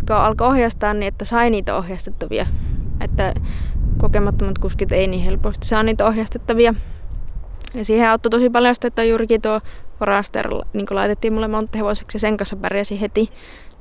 kun 0.07 0.15
alkoi 0.15 0.47
ohjastaa, 0.47 0.93
niin 0.93 1.07
että 1.07 1.25
sai 1.25 1.49
niitä 1.49 1.75
ohjastettavia. 1.75 2.45
Että 3.01 3.33
kokemattomat 3.97 4.57
kuskit 4.57 4.91
ei 4.91 5.07
niin 5.07 5.23
helposti 5.23 5.67
saa 5.67 5.83
niitä 5.83 6.05
ohjastettavia. 6.05 6.73
Ja 7.73 7.85
siihen 7.85 8.09
auttoi 8.09 8.29
tosi 8.29 8.49
paljon 8.49 8.75
sitä, 8.75 8.87
että 8.87 9.03
juurikin 9.03 9.41
tuo 9.41 9.61
Foraster 9.99 10.47
niin 10.73 10.85
laitettiin 10.89 11.33
mulle 11.33 11.47
monta 11.47 11.77
hevoseksi 11.77 12.15
ja 12.15 12.19
sen 12.19 12.37
kanssa 12.37 12.55
pärjäsi 12.55 13.01
heti. 13.01 13.29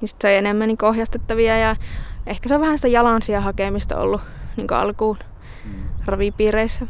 Niin 0.00 0.08
sitten 0.08 0.30
sai 0.30 0.36
enemmän 0.36 0.68
niin 0.68 0.84
ohjastettavia 0.84 1.58
ja 1.58 1.76
ehkä 2.26 2.48
se 2.48 2.54
on 2.54 2.60
vähän 2.60 2.78
sitä 2.78 2.88
jalansia 2.88 3.40
hakemista 3.40 3.96
ollut 3.96 4.20
niin 4.56 4.72
alkuun 4.72 5.16
mm. 5.64 5.70
ravipiireissä. 6.06 6.86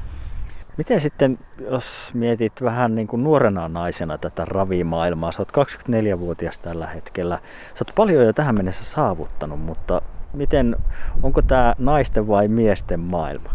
Miten 0.78 1.00
sitten, 1.00 1.38
jos 1.70 2.10
mietit 2.14 2.62
vähän 2.62 2.94
niin 2.94 3.06
kuin 3.06 3.24
nuorena 3.24 3.68
naisena 3.68 4.18
tätä 4.18 4.44
ravimaailmaa, 4.44 5.32
sä 5.32 5.42
oot 5.42 5.68
24-vuotias 5.68 6.58
tällä 6.58 6.86
hetkellä, 6.86 7.38
sä 7.74 7.84
oot 7.88 7.94
paljon 7.94 8.24
jo 8.24 8.32
tähän 8.32 8.54
mennessä 8.54 8.84
saavuttanut, 8.84 9.60
mutta 9.60 10.02
miten, 10.32 10.76
onko 11.22 11.42
tämä 11.42 11.74
naisten 11.78 12.28
vai 12.28 12.48
miesten 12.48 13.00
maailma? 13.00 13.50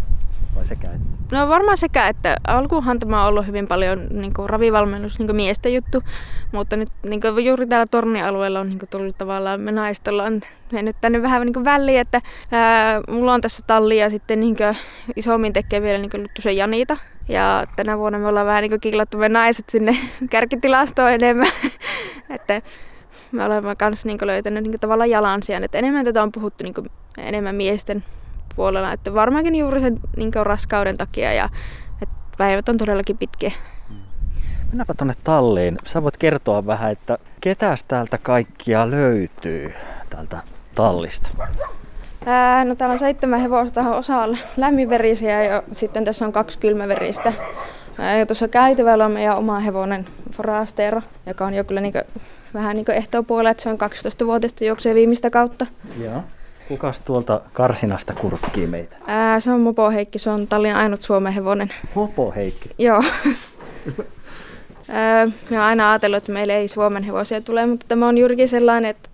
Vai 0.55 0.65
sekä 0.65 0.87
että? 0.87 1.37
No 1.37 1.49
varmaan 1.49 1.77
sekä, 1.77 2.07
että 2.07 2.37
alkuunhan 2.47 2.99
tämä 2.99 3.23
on 3.23 3.29
ollut 3.29 3.47
hyvin 3.47 3.67
paljon 3.67 4.07
niin 4.09 4.33
kuin 4.33 4.49
ravivalmennus 4.49 5.19
niin 5.19 5.27
kuin 5.27 5.35
miesten 5.35 5.73
juttu, 5.73 6.03
mutta 6.51 6.75
nyt 6.75 6.89
niin 7.03 7.21
kuin 7.21 7.45
juuri 7.45 7.67
täällä 7.67 7.85
tornialueella 7.91 8.59
on 8.59 8.69
niin 8.69 8.79
kuin 8.79 8.89
tullut 8.89 9.17
tavallaan, 9.17 9.61
me 9.61 9.71
naiset 9.71 10.07
ollaan 10.07 10.41
mennyt 10.71 10.95
tänne 11.01 11.21
vähän 11.21 11.41
niin 11.45 11.53
kuin 11.53 11.65
väliin, 11.65 11.99
että 11.99 12.21
ää, 12.51 13.01
mulla 13.09 13.33
on 13.33 13.41
tässä 13.41 13.63
talli 13.67 13.97
ja 13.97 14.09
sitten 14.09 14.39
niin 14.39 14.55
kuin 14.55 14.77
isommin 15.15 15.53
tekee 15.53 15.81
vielä 15.81 15.97
niin 15.97 16.11
kuin 16.11 16.25
se 16.39 16.51
Janita, 16.51 16.97
ja 17.29 17.67
tänä 17.75 17.97
vuonna 17.97 18.19
me 18.19 18.27
ollaan 18.27 18.45
vähän 18.45 18.61
niin 18.61 18.81
killattu 18.81 19.17
me 19.17 19.29
naiset 19.29 19.69
sinne 19.69 19.97
kärkitilastoon 20.29 21.11
enemmän. 21.11 21.51
että 22.35 22.61
me 23.31 23.45
olemme 23.45 23.75
kanssa 23.75 24.07
niin 24.07 24.17
löytäneet 24.21 24.63
niin 24.63 24.79
tavallaan 24.79 25.09
jalansijan. 25.09 25.63
Että 25.63 25.77
enemmän 25.77 26.05
tätä 26.05 26.23
on 26.23 26.31
puhuttu 26.31 26.63
niin 26.63 26.73
enemmän 27.17 27.55
miesten 27.55 28.03
puolella. 28.55 28.93
Että 28.93 29.13
varmaankin 29.13 29.55
juuri 29.55 29.79
sen 29.79 29.99
niin 30.17 30.31
raskauden 30.41 30.97
takia 30.97 31.33
ja 31.33 31.49
että 32.01 32.15
päivät 32.37 32.69
on 32.69 32.77
todellakin 32.77 33.17
pitkiä. 33.17 33.51
Mennäänpä 34.67 34.93
tuonne 34.93 35.13
talliin. 35.23 35.77
Sä 35.85 36.03
voit 36.03 36.17
kertoa 36.17 36.65
vähän, 36.65 36.91
että 36.91 37.17
ketäs 37.41 37.83
täältä 37.83 38.17
kaikkia 38.17 38.91
löytyy 38.91 39.73
täältä 40.09 40.37
tallista? 40.75 41.29
Ää, 42.25 42.65
no 42.65 42.75
täällä 42.75 42.93
on 42.93 42.99
seitsemän 42.99 43.41
hevosta, 43.41 43.81
osa 43.81 44.17
on 44.17 44.37
lämminverisiä 44.57 45.43
ja 45.43 45.63
sitten 45.71 46.03
tässä 46.05 46.25
on 46.25 46.31
kaksi 46.31 46.59
kylmäveristä. 46.59 47.33
Ää, 47.99 48.17
ja 48.17 48.25
tuossa 48.25 48.47
käytävällä 48.47 49.05
on 49.05 49.11
meidän 49.11 49.37
oma 49.37 49.59
hevonen 49.59 50.05
Forastero, 50.31 51.01
joka 51.25 51.45
on 51.45 51.53
jo 51.53 51.63
kyllä 51.63 51.81
niinku, 51.81 51.99
vähän 52.53 52.75
niin 52.75 52.91
ehtoopuolella, 52.91 53.49
että 53.49 53.63
se 53.63 53.69
on 53.69 53.77
12-vuotiaista 53.81 54.65
juoksee 54.65 54.95
viimeistä 54.95 55.29
kautta. 55.29 55.65
Joo. 56.03 56.23
Kukas 56.67 56.99
tuolta 56.99 57.41
karsinasta 57.53 58.13
kurkkii 58.13 58.67
meitä? 58.67 58.97
Ää, 59.07 59.39
se 59.39 59.51
on 59.51 59.61
Mopo 59.61 59.89
Heikki, 59.89 60.19
se 60.19 60.29
on 60.29 60.47
Tallin 60.47 60.75
ainut 60.75 61.01
Suomen 61.01 61.33
hevonen. 61.33 61.69
Mopo 61.95 62.33
Heikki. 62.35 62.69
Joo. 62.77 63.03
Ää, 64.89 65.25
mä 65.25 65.57
oon 65.57 65.61
aina 65.61 65.91
ajatellut, 65.91 66.17
että 66.17 66.31
meillä 66.31 66.53
ei 66.53 66.67
Suomen 66.67 67.03
hevosia 67.03 67.41
tule, 67.41 67.65
mutta 67.65 67.85
tämä 67.89 68.07
on 68.07 68.17
juurikin 68.17 68.49
sellainen, 68.49 68.89
että 68.89 69.09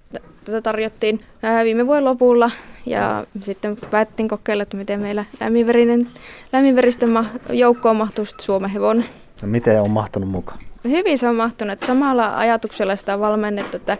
tätä 0.46 0.62
tarjottiin 0.62 1.24
ää, 1.44 1.64
viime 1.64 1.88
vuoden 1.88 2.06
lopulla 2.06 2.52
ja 2.86 3.26
sitten 3.42 3.78
päättiin 3.92 4.30
kokeilla, 4.30 4.64
että 4.64 4.78
miten 4.78 5.00
meillä 5.00 5.26
lämminverinen, 5.40 6.08
lämminveristen 6.54 7.10
ma- 7.10 7.26
joukkoon 7.50 7.96
mahtuu 7.96 8.26
Suomen 8.42 8.70
hevonen. 8.70 9.06
No 9.42 9.48
miten 9.48 9.82
on 9.82 9.92
mahtunut 9.92 10.30
mukaan? 10.30 10.60
Hyvin 10.84 11.18
se 11.18 11.28
on 11.28 11.36
mahtunut. 11.36 11.84
Samalla 11.84 12.38
ajatuksella 12.38 12.96
sitä 12.96 13.14
on 13.14 13.20
valmennettu, 13.20 13.78
että 13.78 13.98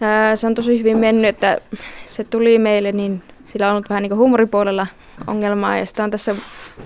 ää, 0.00 0.36
se 0.36 0.46
on 0.46 0.54
tosi 0.54 0.78
hyvin 0.78 0.98
mennyt, 0.98 1.28
että 1.28 1.58
se 2.06 2.24
tuli 2.24 2.58
meille, 2.58 2.92
niin 2.92 3.22
sillä 3.52 3.66
on 3.66 3.72
ollut 3.72 3.88
vähän 3.88 4.02
niin 4.02 4.16
huumoripuolella 4.16 4.86
ongelmaa 5.26 5.78
ja 5.78 5.86
sitä 5.86 6.04
on 6.04 6.10
tässä 6.10 6.34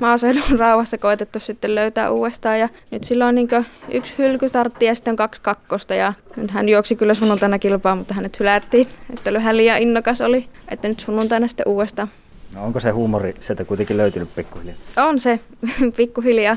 maaseudun 0.01 0.59
rauhassa 0.59 0.99
koetettu 0.99 1.41
sitten 1.41 1.75
löytää 1.75 2.11
uudestaan. 2.11 2.59
Ja 2.59 2.69
nyt 2.91 3.05
sillä 3.05 3.27
on 3.27 3.35
niin 3.35 3.49
yksi 3.91 4.15
hylkystartti 4.19 4.85
ja 4.85 4.95
sitten 4.95 5.17
kaksi 5.17 5.41
kakkosta 5.41 5.95
ja 5.95 6.13
nyt 6.37 6.51
hän 6.51 6.69
juoksi 6.69 6.97
kyllä 6.97 7.15
sunnuntaina 7.15 7.59
kilpaa, 7.59 7.97
mutta 7.97 8.15
hänet 8.15 8.41
hylättiin, 8.41 8.89
että 9.13 9.41
hän 9.41 9.57
liian 9.57 9.83
innokas 9.83 10.21
oli, 10.21 10.49
että 10.69 10.89
nyt 10.89 11.01
sunnuntaina 11.01 11.49
sitten 11.49 11.69
uudestaan. 11.69 12.09
No 12.55 12.65
onko 12.65 12.81
se 12.81 12.91
huumori 12.91 13.35
sieltä 13.41 13.65
kuitenkin 13.65 13.97
löytynyt 13.97 14.29
pikkuhiljaa? 14.37 14.77
On 14.97 15.19
se, 15.19 15.41
pikkuhiljaa. 15.97 16.57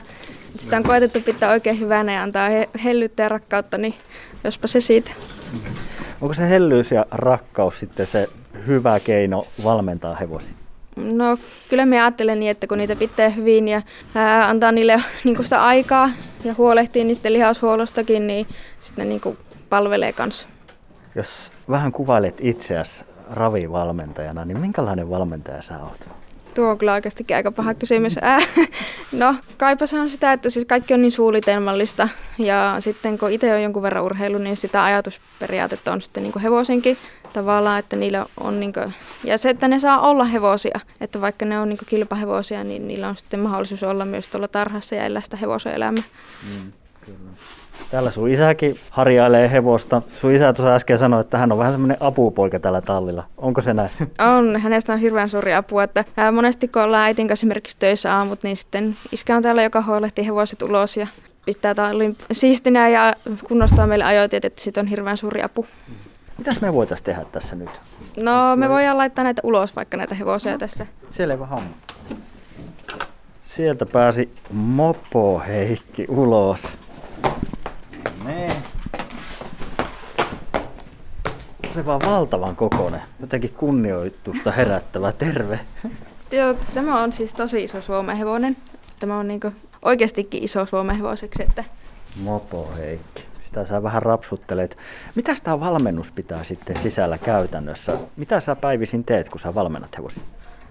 Sitä 0.57 0.77
on 0.77 0.83
koetettu 0.83 1.21
pitää 1.21 1.51
oikein 1.51 1.79
hyvänä 1.79 2.13
ja 2.13 2.23
antaa 2.23 2.49
hellyyttä 2.83 3.23
ja 3.23 3.29
rakkautta, 3.29 3.77
niin 3.77 3.93
jospa 4.43 4.67
se 4.67 4.79
siitä. 4.79 5.11
Onko 6.21 6.33
se 6.33 6.49
hellyys 6.49 6.91
ja 6.91 7.05
rakkaus 7.11 7.79
sitten 7.79 8.07
se 8.07 8.29
hyvä 8.67 8.99
keino 8.99 9.47
valmentaa 9.63 10.15
hevosia? 10.15 10.53
No 10.95 11.37
kyllä 11.69 11.85
me 11.85 12.01
ajattelen 12.01 12.39
niin, 12.39 12.51
että 12.51 12.67
kun 12.67 12.77
niitä 12.77 12.95
pitää 12.95 13.29
hyvin 13.29 13.67
ja 13.67 13.81
ää, 14.15 14.49
antaa 14.49 14.71
niille 14.71 15.03
niin 15.23 15.43
sitä 15.43 15.63
aikaa 15.65 16.09
ja 16.43 16.53
huolehtii 16.57 17.03
niiden 17.03 17.33
lihashuollostakin, 17.33 18.27
niin 18.27 18.47
sitten 18.81 19.09
niin 19.09 19.21
palvelee 19.69 20.13
kanssa. 20.13 20.47
Jos 21.15 21.51
vähän 21.69 21.91
kuvailet 21.91 22.37
itseäsi 22.41 23.03
ravivalmentajana, 23.31 24.45
niin 24.45 24.59
minkälainen 24.59 25.09
valmentaja 25.09 25.61
sä 25.61 25.83
oot? 25.83 26.09
Tuo 26.53 26.69
on 26.69 26.77
kyllä 26.77 26.93
oikeasti 26.93 27.33
aika 27.33 27.51
paha 27.51 27.73
kysymys. 27.73 28.17
Ää, 28.21 28.39
no, 29.11 29.35
kaipa 29.57 29.85
se 29.85 29.99
on 29.99 30.09
sitä, 30.09 30.33
että 30.33 30.49
siis 30.49 30.65
kaikki 30.65 30.93
on 30.93 31.01
niin 31.01 31.11
suunnitelmallista. 31.11 32.09
Ja 32.37 32.75
sitten 32.79 33.17
kun 33.17 33.31
itse 33.31 33.53
on 33.53 33.63
jonkun 33.63 33.83
verran 33.83 34.03
urheilu, 34.03 34.37
niin 34.37 34.57
sitä 34.57 34.83
ajatusperiaatetta 34.83 35.91
on 35.91 36.01
sitten 36.01 36.23
niin 36.23 36.39
hevosenkin 36.43 36.97
tavallaan, 37.33 37.79
että 37.79 37.95
niillä 37.95 38.25
on 38.39 38.59
niin 38.59 38.73
kuin, 38.73 38.93
ja 39.23 39.37
se, 39.37 39.49
että 39.49 39.67
ne 39.67 39.79
saa 39.79 39.99
olla 39.99 40.23
hevosia, 40.23 40.79
että 41.01 41.21
vaikka 41.21 41.45
ne 41.45 41.59
on 41.59 41.69
niin 41.69 41.79
kilpahevosia, 41.85 42.63
niin 42.63 42.87
niillä 42.87 43.09
on 43.09 43.15
sitten 43.15 43.39
mahdollisuus 43.39 43.83
olla 43.83 44.05
myös 44.05 44.27
tuolla 44.27 44.47
tarhassa 44.47 44.95
ja 44.95 45.05
elää 45.05 45.21
sitä 45.21 45.37
hevosen 45.37 45.73
elämää. 45.73 46.03
Mm, 46.43 46.71
kyllä. 47.05 47.29
Täällä 47.91 48.11
sun 48.11 48.29
isäkin 48.29 48.75
harjailee 48.91 49.51
hevosta. 49.51 50.01
Sun 50.21 50.31
isä 50.31 50.53
tuossa 50.53 50.75
äsken 50.75 50.97
sanoi, 50.97 51.21
että 51.21 51.37
hän 51.37 51.51
on 51.51 51.57
vähän 51.57 51.73
semmoinen 51.73 51.97
apupoika 51.99 52.59
tällä 52.59 52.81
tallilla. 52.81 53.23
Onko 53.37 53.61
se 53.61 53.73
näin? 53.73 53.89
On, 54.37 54.61
hänestä 54.61 54.93
on 54.93 54.99
hirveän 54.99 55.29
suuri 55.29 55.53
apu. 55.53 55.79
Että 55.79 56.05
monesti 56.31 56.67
kun 56.67 56.81
ollaan 56.81 57.03
äitin 57.03 57.27
kanssa 57.27 57.43
esimerkiksi 57.43 57.77
töissä 57.79 58.15
aamut, 58.15 58.43
niin 58.43 58.57
sitten 58.57 58.95
iskä 59.11 59.35
on 59.35 59.43
täällä, 59.43 59.63
joka 59.63 59.81
huolehtii 59.81 60.25
hevoset 60.25 60.61
ulos 60.61 60.97
ja 60.97 61.07
pistää 61.45 61.75
tallin 61.75 62.15
siistinä 62.31 62.89
ja 62.89 63.13
kunnostaa 63.47 63.87
meille 63.87 64.05
ajoitiet, 64.05 64.45
että 64.45 64.61
siitä 64.61 64.81
on 64.81 64.87
hirveän 64.87 65.17
suuri 65.17 65.43
apu. 65.43 65.65
Mitäs 66.39 66.61
me 66.61 66.73
voitaisiin 66.73 67.05
tehdä 67.05 67.25
tässä 67.31 67.55
nyt? 67.55 67.69
No 68.17 68.55
me 68.55 68.69
voidaan 68.69 68.97
laittaa 68.97 69.23
näitä 69.23 69.41
ulos, 69.45 69.75
vaikka 69.75 69.97
näitä 69.97 70.15
hevosia 70.15 70.51
no. 70.51 70.57
tässä. 70.57 70.87
Selvä 71.11 71.45
homma. 71.45 71.69
Sieltä 73.45 73.85
pääsi 73.85 74.33
Mopo 74.51 75.39
Heikki 75.47 76.05
ulos. 76.09 76.73
Nee. 78.25 78.55
Se 81.73 81.85
vaan 81.85 82.01
valtavan 82.05 82.55
kokoinen. 82.55 83.01
Jotenkin 83.19 83.53
kunnioitusta 83.57 84.51
herättävä. 84.51 85.11
Terve. 85.11 85.59
Joo, 86.31 86.55
tämä 86.73 87.03
on 87.03 87.13
siis 87.13 87.33
tosi 87.33 87.63
iso 87.63 87.81
Suomen 87.81 88.17
hevonen. 88.17 88.57
Tämä 88.99 89.19
on 89.19 89.27
niinku 89.27 89.51
oikeastikin 89.81 90.43
iso 90.43 90.65
Suomen 90.65 90.95
hevoseksi. 90.95 91.43
Että... 91.43 91.63
Mopo 92.23 92.71
Heikki. 92.77 93.28
Sitä 93.49 93.65
sä 93.65 93.83
vähän 93.83 94.03
rapsuttelet. 94.03 94.77
Mitä 95.15 95.35
tämä 95.43 95.59
valmennus 95.59 96.11
pitää 96.11 96.43
sitten 96.43 96.75
sisällä 96.75 97.17
käytännössä? 97.17 97.97
Mitä 98.17 98.39
sä 98.39 98.55
päivisin 98.55 99.03
teet, 99.03 99.29
kun 99.29 99.39
sä 99.39 99.55
valmennat 99.55 99.97
hevosia? 99.97 100.23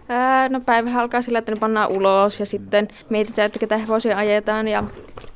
Ää, 0.08 0.48
no 0.48 0.60
päivä 0.60 1.00
alkaa 1.00 1.22
sillä, 1.22 1.38
että 1.38 1.52
ne 1.52 1.56
pannaan 1.60 1.92
ulos 1.96 2.40
ja 2.40 2.46
sitten 2.46 2.88
mietitään, 3.10 3.46
että 3.46 3.58
ketä 3.58 3.78
hevosia 3.78 4.16
ajetaan. 4.16 4.68
Ja 4.68 4.84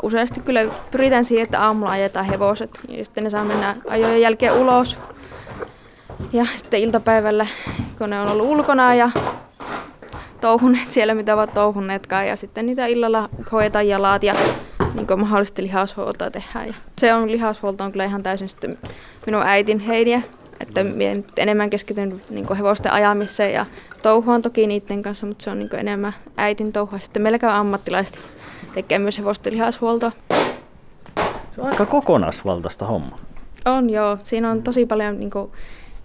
useasti 0.02 0.40
kyllä 0.40 0.60
pyritään 0.90 1.24
siihen, 1.24 1.44
että 1.44 1.64
aamulla 1.64 1.92
ajetaan 1.92 2.26
hevoset 2.26 2.70
ja 2.88 3.04
sitten 3.04 3.24
ne 3.24 3.30
saa 3.30 3.44
mennä 3.44 3.76
ajojen 3.88 4.20
jälkeen 4.20 4.54
ulos. 4.54 4.98
Ja 6.32 6.46
sitten 6.54 6.80
iltapäivällä, 6.80 7.46
kun 7.98 8.10
ne 8.10 8.20
on 8.20 8.28
ollut 8.28 8.46
ulkona 8.46 8.94
ja 8.94 9.10
touhuneet 10.40 10.90
siellä, 10.90 11.14
mitä 11.14 11.34
ovat 11.34 11.54
touhuneetkaan. 11.54 12.26
Ja 12.26 12.36
sitten 12.36 12.66
niitä 12.66 12.86
illalla 12.86 13.28
hoidetaan 13.52 13.88
jalat 13.88 14.22
ja 14.22 14.34
niin 14.94 15.20
mahdollisesti 15.20 15.62
lihashuoltoa 15.62 16.30
tehdään. 16.30 16.66
Ja 16.66 16.74
se 16.98 17.14
on 17.14 17.30
lihashuolto 17.32 17.84
on 17.84 17.92
kyllä 17.92 18.04
ihan 18.04 18.22
täysin 18.22 18.48
sitten 18.48 18.78
minun 19.26 19.42
äitin 19.42 19.78
heiniä. 19.78 20.22
Että 20.60 20.84
minä 20.84 21.14
nyt 21.14 21.26
enemmän 21.36 21.70
keskityn 21.70 22.22
niin 22.30 22.56
hevosten 22.56 22.92
ajamiseen 22.92 23.52
ja 23.52 23.66
touhuan 24.02 24.42
toki 24.42 24.66
niiden 24.66 25.02
kanssa, 25.02 25.26
mutta 25.26 25.44
se 25.44 25.50
on 25.50 25.58
niin 25.58 25.74
enemmän 25.76 26.14
äitin 26.36 26.72
touhua. 26.72 26.98
Sitten 26.98 27.22
meillä 27.22 27.38
käy 27.38 27.50
ammattilaiset 27.50 28.18
tekee 28.74 28.98
myös 28.98 29.18
hevosten 29.18 29.52
lihashuoltoa. 29.52 30.12
Se 31.54 31.60
on 31.60 31.66
aika 31.66 31.86
kokonaisvaltaista 31.86 32.86
homma. 32.86 33.18
On 33.64 33.90
joo. 33.90 34.18
Siinä 34.24 34.50
on 34.50 34.62
tosi 34.62 34.86
paljon 34.86 35.20
niin 35.20 35.30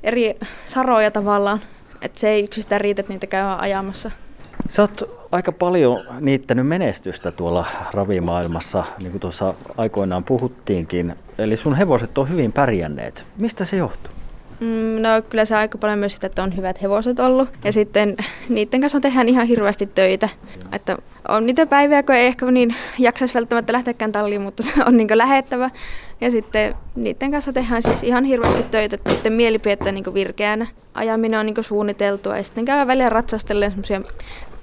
eri 0.04 0.38
saroja 0.66 1.12
tavallaan. 1.12 1.60
Että 2.02 2.20
se 2.20 2.30
ei 2.30 2.44
yksistään 2.44 2.82
riitä, 2.82 3.00
että 3.00 3.14
niitä 3.14 3.28
käy 3.28 3.46
ajamassa. 3.60 4.12
Sä 4.70 4.84
oot 4.84 5.28
aika 5.32 5.52
paljon 5.52 5.98
niittänyt 6.20 6.68
menestystä 6.68 7.32
tuolla 7.32 7.66
ravimaailmassa, 7.94 8.84
niin 9.00 9.12
kuin 9.12 9.22
tuossa 9.22 9.54
aikoinaan 9.78 10.24
puhuttiinkin. 10.24 11.16
Eli 11.38 11.58
sun 11.58 11.76
hevoset 11.76 12.18
on 12.18 12.30
hyvin 12.30 12.54
pärjänneet. 12.54 13.26
Mistä 13.38 13.66
se 13.66 13.78
johtuu? 13.78 14.17
Mm, 14.60 15.02
no 15.02 15.10
kyllä 15.30 15.46
se 15.46 15.56
aika 15.56 15.78
paljon 15.78 16.00
myös 16.00 16.14
sitä, 16.14 16.28
että 16.28 16.44
on 16.44 16.56
hyvät 16.56 16.82
hevoset 16.82 17.20
ollut. 17.20 17.50
Ja 17.64 17.72
sitten 17.72 18.18
niiden 18.50 18.82
kanssa 18.82 19.00
tehdään 19.00 19.30
ihan 19.30 19.48
hirveästi 19.48 19.90
töitä. 19.96 20.30
Että 20.72 20.98
on 21.28 21.46
niitä 21.46 21.66
päiviä, 21.66 22.04
kun 22.04 22.16
ei 22.16 22.28
ehkä 22.28 22.52
niin 22.52 22.76
jaksaisi 23.00 23.34
välttämättä 23.34 23.74
lähteäkään 23.74 24.12
talliin, 24.12 24.42
mutta 24.42 24.64
se 24.64 24.74
on 24.86 24.98
niin 24.98 25.18
lähettävä. 25.18 25.70
Ja 26.22 26.32
sitten 26.32 26.76
niiden 26.96 27.32
kanssa 27.32 27.54
tehdään 27.54 27.84
siis 27.84 28.04
ihan 28.04 28.24
hirveästi 28.24 28.64
töitä, 28.64 28.96
että 28.96 29.12
niiden 29.12 29.34
mieli 29.34 29.62
niin 29.92 30.14
virkeänä. 30.14 30.68
Ajaminen 30.94 31.40
on 31.40 31.46
niin 31.46 31.64
suunniteltua 31.64 32.38
ja 32.38 32.44
sitten 32.44 32.66
käydään 32.66 32.88
välillä 32.88 33.10
ratsastellen 33.10 33.72
semmoisia 33.72 34.02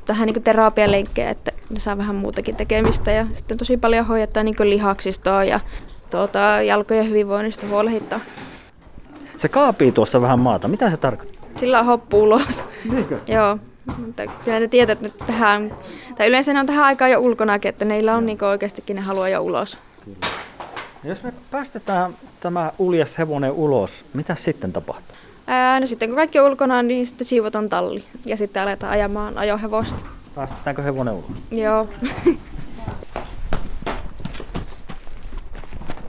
vähän 0.08 0.26
niin 0.26 0.42
terapialenkkejä, 0.42 1.30
että 1.30 1.52
ne 1.72 1.80
saa 1.80 1.98
vähän 1.98 2.16
muutakin 2.16 2.56
tekemistä. 2.56 3.10
Ja 3.10 3.26
sitten 3.34 3.58
tosi 3.58 3.76
paljon 3.76 4.06
hoidetaan 4.06 4.46
niin 4.46 4.56
lihaksistoa 4.70 5.44
ja 5.44 5.60
tuota, 6.10 6.38
jalkojen 6.62 7.08
hyvinvoinnista 7.08 7.66
huolehittaa. 7.66 8.20
Se 9.36 9.48
kaapii 9.48 9.92
tuossa 9.92 10.20
vähän 10.20 10.40
maata. 10.40 10.68
Mitä 10.68 10.90
se 10.90 10.96
tarkoittaa? 10.96 11.50
Sillä 11.56 11.80
on 11.80 11.86
hoppu 11.86 12.22
ulos. 12.22 12.64
Niinkö? 12.92 13.18
Joo. 13.34 13.58
Mutta 14.06 14.22
kyllä 14.44 14.60
ne 14.60 14.68
tietää, 14.68 14.92
että 14.92 15.04
nyt 15.04 15.16
tähän, 15.26 15.70
tai 16.16 16.26
yleensä 16.26 16.52
ne 16.52 16.60
on 16.60 16.66
tähän 16.66 16.84
aikaan 16.84 17.10
jo 17.10 17.20
ulkonakin, 17.20 17.68
että 17.68 17.84
neillä 17.84 18.16
on 18.16 18.26
niin 18.26 18.44
oikeastikin 18.44 18.96
ne 18.96 19.02
haluaa 19.02 19.28
jo 19.28 19.40
ulos. 19.40 19.78
Kyllä. 20.04 20.16
Jos 21.04 21.22
me 21.22 21.32
päästetään 21.50 22.16
tämä 22.40 22.72
uljas 22.78 23.18
hevonen 23.18 23.52
ulos, 23.52 24.04
mitä 24.14 24.34
sitten 24.34 24.72
tapahtuu? 24.72 25.16
Ää, 25.46 25.80
no 25.80 25.86
sitten 25.86 26.08
kun 26.08 26.16
kaikki 26.16 26.38
on 26.38 26.50
ulkona, 26.50 26.82
niin 26.82 27.06
sitten 27.06 27.24
siivoton 27.24 27.68
talli 27.68 28.04
ja 28.26 28.36
sitten 28.36 28.62
aletaan 28.62 28.92
ajamaan 28.92 29.38
ajohevosta. 29.38 30.04
Päästetäänkö 30.34 30.82
hevonen 30.82 31.14
ulos? 31.14 31.30
Joo. 31.50 31.88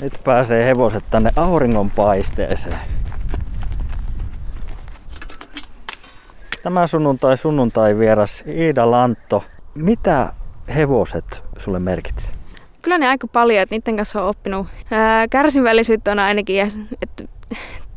Nyt 0.01 0.13
pääsee 0.24 0.65
hevoset 0.65 1.03
tänne 1.12 1.32
auringonpaisteeseen. 1.36 2.95
Tämä 6.65 6.88
sunnuntai 6.88 7.38
sunnuntai 7.38 7.98
vieras 7.98 8.43
Iida 8.48 8.91
Lantto. 8.91 9.43
Mitä 9.75 10.34
hevoset 10.75 11.43
sulle 11.57 11.79
merkitsee? 11.79 12.31
Kyllä 12.81 12.98
ne 12.98 13.07
aika 13.07 13.27
paljon, 13.27 13.62
että 13.62 13.75
niiden 13.75 13.95
kanssa 13.95 14.22
on 14.22 14.29
oppinut. 14.29 14.67
Ää, 14.91 15.27
kärsivällisyyttä 15.27 16.12
on 16.12 16.19
ainakin, 16.19 16.67
että 17.01 17.24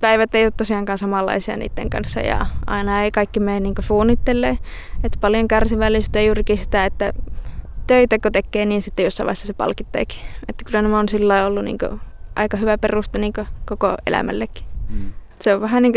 päivät 0.00 0.34
ei 0.34 0.44
ole 0.44 0.52
tosiaankaan 0.56 0.98
samanlaisia 0.98 1.56
niiden 1.56 1.90
kanssa 1.90 2.20
ja 2.20 2.46
aina 2.66 3.02
ei 3.02 3.10
kaikki 3.10 3.40
mene 3.40 3.60
niin 3.60 3.74
suunnittelee. 3.80 4.58
Että 5.04 5.18
paljon 5.20 5.48
kärsivällisyyttä 5.48 6.20
juurikin 6.20 6.58
sitä, 6.58 6.84
että 6.84 7.12
töitä 7.86 8.18
kun 8.18 8.32
tekee, 8.32 8.64
niin 8.64 8.82
sitten 8.82 9.04
jossain 9.04 9.24
vaiheessa 9.24 9.46
se 9.46 9.52
palkitteekin. 9.52 10.20
Että 10.48 10.64
kyllä 10.64 10.82
nämä 10.82 10.98
on 10.98 11.08
sillä 11.08 11.46
ollut 11.46 11.64
niin 11.64 11.78
aika 12.36 12.56
hyvä 12.56 12.78
perusta 12.78 13.18
niin 13.18 13.32
koko 13.66 13.96
elämällekin. 14.06 14.64
Mm. 14.88 15.12
Se 15.40 15.54
on 15.54 15.60
vähän 15.60 15.82
niin 15.82 15.94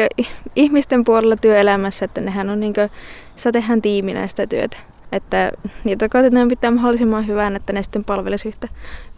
ihmisten 0.55 1.03
puolella 1.03 1.35
työelämässä, 1.35 2.05
että 2.05 2.21
nehän 2.21 2.49
on 2.49 2.59
niin 2.59 2.73
kuin, 2.73 2.89
sitä 3.35 3.51
tehdään 3.51 3.81
tiiminä 3.81 4.27
sitä 4.27 4.47
työtä. 4.47 4.77
Että 5.11 5.51
niitä 5.83 6.09
koitetaan 6.09 6.47
pitää 6.47 6.71
mahdollisimman 6.71 7.27
hyvän, 7.27 7.55
että 7.55 7.73
ne 7.73 7.83
sitten 7.83 8.03
palvelisi 8.03 8.47
yhtä 8.47 8.67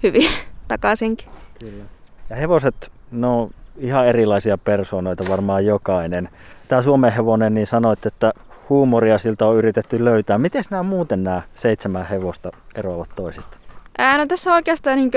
hyvin 0.04 0.30
takaisinkin. 0.68 1.28
Kyllä. 1.60 1.84
Ja 2.30 2.36
hevoset, 2.36 2.92
no 3.12 3.50
ihan 3.78 4.08
erilaisia 4.08 4.58
persoonoita 4.58 5.24
varmaan 5.30 5.66
jokainen. 5.66 6.30
Tämä 6.68 6.82
Suomen 6.82 7.14
hevonen, 7.14 7.54
niin 7.54 7.68
sanoit, 7.68 8.06
että 8.06 8.34
huumoria 8.70 9.18
siltä 9.18 9.48
on 9.48 9.56
yritetty 9.56 10.06
löytää. 10.06 10.38
Miten 10.38 10.64
nämä 10.70 10.84
muuten 10.84 11.24
nämä 11.24 11.42
seitsemän 11.56 12.08
hevosta 12.08 12.52
eroavat 12.76 13.10
toisista? 13.16 13.58
Ää, 13.98 14.18
no 14.18 14.26
tässä 14.26 14.50
on 14.50 14.56
oikeastaan 14.56 14.98
niin 14.98 15.12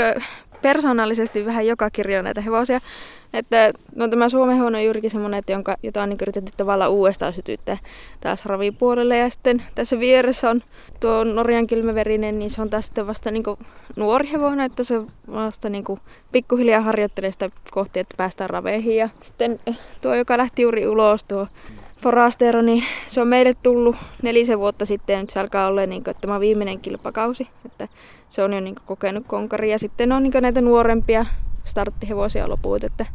persoonallisesti 0.62 1.46
vähän 1.46 1.66
joka 1.66 1.90
kirjo 1.90 2.22
näitä 2.22 2.40
hevosia. 2.40 2.80
Että, 3.32 3.72
no 3.94 4.08
tämä 4.08 4.28
Suomen 4.28 4.56
hevonen 4.56 4.78
on 4.78 4.84
juurikin 4.84 5.10
semmoinen, 5.10 5.38
että 5.38 5.52
jonka, 5.52 5.76
jota 5.82 6.02
on 6.02 6.08
niin 6.08 6.18
yritetty 6.22 6.52
tavallaan 6.56 6.90
uudestaan 6.90 7.32
sytyttää 7.32 7.78
taas 8.20 8.46
ravipuolelle. 8.46 9.18
Ja 9.18 9.30
sitten 9.30 9.62
tässä 9.74 10.00
vieressä 10.00 10.50
on 10.50 10.62
tuo 11.00 11.24
Norjan 11.24 11.66
kylmäverinen, 11.66 12.38
niin 12.38 12.50
se 12.50 12.62
on 12.62 12.70
taas 12.70 12.86
sitten 12.86 13.06
vasta 13.06 13.30
niin 13.30 13.44
nuori 13.96 14.32
hevonen, 14.32 14.66
että 14.66 14.84
se 14.84 15.02
vasta 15.32 15.68
niin 15.68 15.84
pikkuhiljaa 16.32 16.80
harjoittelee 16.80 17.32
sitä 17.32 17.50
kohti, 17.70 18.00
että 18.00 18.14
päästään 18.16 18.50
raveihin. 18.50 18.96
Ja 18.96 19.08
sitten 19.22 19.60
tuo, 20.00 20.14
joka 20.14 20.38
lähti 20.38 20.62
juuri 20.62 20.86
ulos, 20.88 21.24
tuo 21.24 21.46
Forastero, 22.06 22.62
niin 22.62 22.84
se 23.06 23.20
on 23.20 23.28
meille 23.28 23.52
tullut 23.62 23.96
nelisen 24.22 24.58
vuotta 24.58 24.86
sitten 24.86 25.14
ja 25.14 25.20
nyt 25.20 25.30
se 25.30 25.40
alkaa 25.40 25.66
olla 25.66 25.86
niin 25.86 26.04
kuin, 26.04 26.16
tämä 26.20 26.40
viimeinen 26.40 26.80
kilpakausi. 26.80 27.48
Että 27.64 27.88
se 28.30 28.42
on 28.42 28.52
jo 28.52 28.60
niin 28.60 28.74
kuin, 28.74 28.86
kokenut 28.86 29.24
konkari 29.26 29.70
ja 29.70 29.78
sitten 29.78 30.12
on 30.12 30.22
niin 30.22 30.32
kuin, 30.32 30.42
näitä 30.42 30.60
nuorempia 30.60 31.26
starttihevosia 31.64 32.48
loput, 32.48 32.84
että 32.84 33.06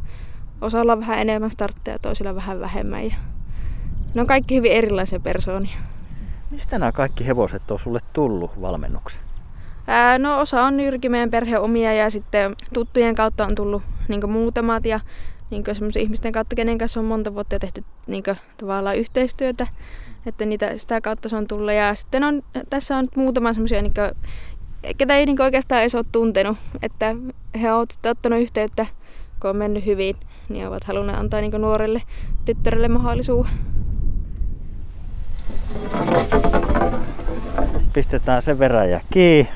osalla 0.62 0.94
on 0.94 1.00
vähän 1.00 1.20
enemmän 1.20 1.52
startteja 1.52 1.96
ja 1.96 2.00
toisilla 2.00 2.36
vähän 2.36 2.60
vähemmän. 2.60 3.06
Ja 3.06 3.16
ne 4.14 4.22
on 4.22 4.28
kaikki 4.28 4.56
hyvin 4.56 4.72
erilaisia 4.72 5.20
persoonia. 5.20 5.78
Mistä 6.50 6.80
nämä 6.80 6.92
kaikki 6.92 7.28
hevoset 7.28 7.72
on 7.72 7.80
sulle 7.80 8.00
tullut 8.14 8.62
valmennukseen? 8.62 9.24
Ää, 9.88 10.20
no 10.20 10.40
osa 10.40 10.62
on 10.62 10.80
juurikin 10.80 11.12
meidän 11.12 11.32
perhe 11.32 11.60
omia 11.60 11.94
ja 11.94 12.10
sitten 12.10 12.56
tuttujen 12.74 13.16
kautta 13.16 13.46
on 13.46 13.56
tullut 13.56 13.84
niin 14.08 14.30
muutamat 14.30 14.86
ja 14.86 15.00
niin 15.52 15.64
ihmisten 16.00 16.32
kautta, 16.32 16.56
kenen 16.56 16.78
kanssa 16.78 17.00
on 17.00 17.06
monta 17.06 17.34
vuotta 17.34 17.60
tehty 17.60 17.84
niin 18.08 18.24
tavallaan 18.58 18.96
yhteistyötä. 18.96 19.68
Että 20.26 20.46
niitä, 20.46 20.78
sitä 20.78 21.02
kautta 21.02 21.30
se 21.30 21.36
on 21.36 21.48
tullut. 21.48 21.74
Ja 21.74 21.96
sitten 21.96 22.24
on, 22.24 22.44
tässä 22.70 22.98
on 22.98 23.08
muutama 23.16 23.54
semmoisia, 23.54 23.82
niin 23.82 23.94
ketä 24.98 25.16
ei 25.16 25.26
niin 25.26 25.42
oikeastaan 25.42 25.82
edes 25.82 25.96
ole 25.96 26.06
tuntenut. 26.12 26.58
Että 26.82 27.16
he 27.62 27.74
ovat 27.74 27.90
ottanut 28.10 28.40
yhteyttä, 28.40 28.86
kun 29.42 29.50
on 29.50 29.56
mennyt 29.56 29.86
hyvin, 29.86 30.16
niin 30.50 30.68
ovat 30.68 30.84
halunneet 30.84 31.20
antaa 31.20 31.42
niin 31.42 31.52
nuorelle 31.52 32.02
tyttärelle 32.46 32.88
mahdollisuuden. 32.88 33.52
Pistetään 37.94 38.42
se 38.42 38.60
veräjä 38.60 39.02
kiinni. 39.14 39.52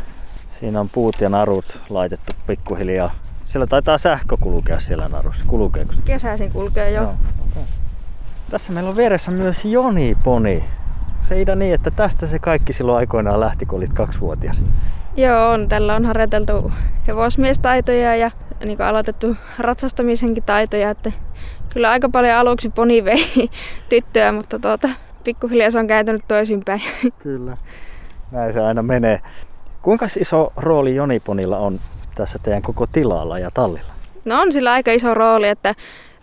Siinä 0.59 0.79
on 0.79 0.89
puut 0.89 1.21
ja 1.21 1.29
narut 1.29 1.79
laitettu 1.89 2.33
pikkuhiljaa 2.47 3.24
siellä 3.55 3.67
taitaa 3.67 3.97
sähkö 3.97 4.37
kulkea 4.39 4.79
siellä 4.79 5.09
narussa. 5.09 5.45
Kulkeeko 5.47 5.93
se? 5.93 6.01
Kesäisin 6.05 6.51
kulkee 6.51 6.91
jo. 6.91 7.01
Joo, 7.01 7.15
okay. 7.51 7.63
Tässä 8.51 8.73
meillä 8.73 8.89
on 8.89 8.97
vieressä 8.97 9.31
myös 9.31 9.65
Joni 9.65 10.17
Poni. 10.23 10.63
Se 11.29 11.35
ei 11.35 11.45
niin, 11.55 11.73
että 11.73 11.91
tästä 11.91 12.27
se 12.27 12.39
kaikki 12.39 12.73
silloin 12.73 12.97
aikoinaan 12.97 13.39
lähti, 13.39 13.65
kun 13.65 13.77
olit 13.77 13.93
kaksivuotias. 13.93 14.61
Joo, 15.17 15.49
on. 15.49 15.67
Tällä 15.67 15.95
on 15.95 16.05
harjoiteltu 16.05 16.71
hevosmiestaitoja 17.07 18.15
ja 18.15 18.31
niin 18.65 18.81
aloitettu 18.81 19.35
ratsastamisenkin 19.59 20.43
taitoja. 20.43 20.89
Että 20.89 21.11
kyllä 21.73 21.89
aika 21.89 22.09
paljon 22.09 22.37
aluksi 22.37 22.69
poni 22.69 23.03
vei 23.05 23.49
tyttöä, 23.89 24.31
mutta 24.31 24.59
tuota, 24.59 24.89
pikkuhiljaa 25.23 25.71
se 25.71 25.79
on 25.79 25.87
kääntynyt 25.87 26.27
toisinpäin. 26.27 26.81
Kyllä. 27.23 27.57
Näin 28.31 28.53
se 28.53 28.61
aina 28.61 28.83
menee. 28.83 29.21
Kuinka 29.81 30.05
iso 30.19 30.53
rooli 30.57 30.95
Joniponilla 30.95 31.57
on 31.57 31.79
tässä 32.15 32.39
teidän 32.39 32.61
koko 32.61 32.87
tilalla 32.87 33.39
ja 33.39 33.51
tallilla? 33.51 33.93
No 34.25 34.41
on 34.41 34.51
sillä 34.51 34.71
aika 34.71 34.91
iso 34.91 35.13
rooli, 35.13 35.47
että 35.47 35.75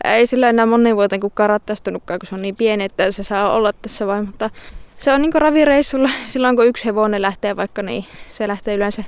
ei 0.05 0.26
sillä 0.26 0.48
enää 0.48 0.66
monen 0.66 0.96
vuoteen 0.96 1.20
kukaan 1.20 1.48
rattastunutkaan, 1.48 2.20
kun 2.20 2.26
se 2.26 2.35
on 2.35 2.42
niin 2.42 2.57
pieni, 2.57 2.85
että 2.85 3.11
se 3.11 3.22
saa 3.22 3.52
olla 3.52 3.72
tässä 3.72 4.07
vain, 4.07 4.26
mutta 4.26 4.50
se 4.98 5.12
on 5.12 5.22
niin 5.22 5.33
ravireissulla 5.35 6.11
silloin, 6.26 6.57
kun 6.57 6.66
yksi 6.66 6.85
hevonen 6.85 7.22
lähtee 7.22 7.57
vaikka, 7.57 7.83
niin 7.83 8.05
se 8.31 8.48
lähtee 8.48 8.74
yleensä 8.74 9.05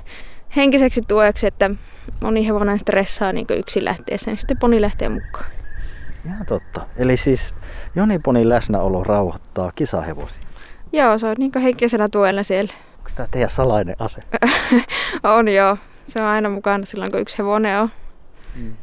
henkiseksi 0.55 1.01
tueksi, 1.07 1.47
että 1.47 1.71
moni 2.21 2.47
hevonen 2.47 2.79
stressaa 2.79 3.33
niin 3.33 3.47
yksin 3.49 3.85
lähteessä, 3.85 4.31
niin 4.31 4.39
sitten 4.39 4.57
poni 4.57 4.81
lähtee 4.81 5.09
mukaan. 5.09 5.45
Ihan 6.25 6.45
totta. 6.45 6.81
Eli 6.97 7.17
siis 7.17 7.53
Joni 7.95 8.19
Ponin 8.19 8.49
läsnäolo 8.49 9.03
rauhoittaa 9.03 9.71
kisahevosia? 9.75 10.41
Joo, 10.93 11.17
se 11.17 11.27
on 11.27 11.35
niin 11.37 11.51
henkisenä 11.63 12.07
tuella 12.11 12.43
siellä. 12.43 12.73
Onko 12.97 13.09
tämä 13.15 13.27
teidän 13.31 13.49
salainen 13.49 13.95
ase? 13.99 14.21
on 15.37 15.47
joo. 15.47 15.77
Se 16.07 16.21
on 16.21 16.27
aina 16.27 16.49
mukana 16.49 16.85
silloin, 16.85 17.11
kun 17.11 17.19
yksi 17.19 17.37
hevonen 17.37 17.79
on. 17.79 17.89
Mm. 18.55 18.73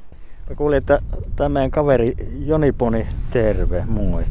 Mä 0.51 0.57
kuulin, 0.57 0.79
että 0.79 0.99
tämä 1.37 1.49
meidän 1.49 1.71
kaveri 1.71 2.15
Joniponi, 2.39 3.07
terve, 3.31 3.85
moi. 3.87 4.25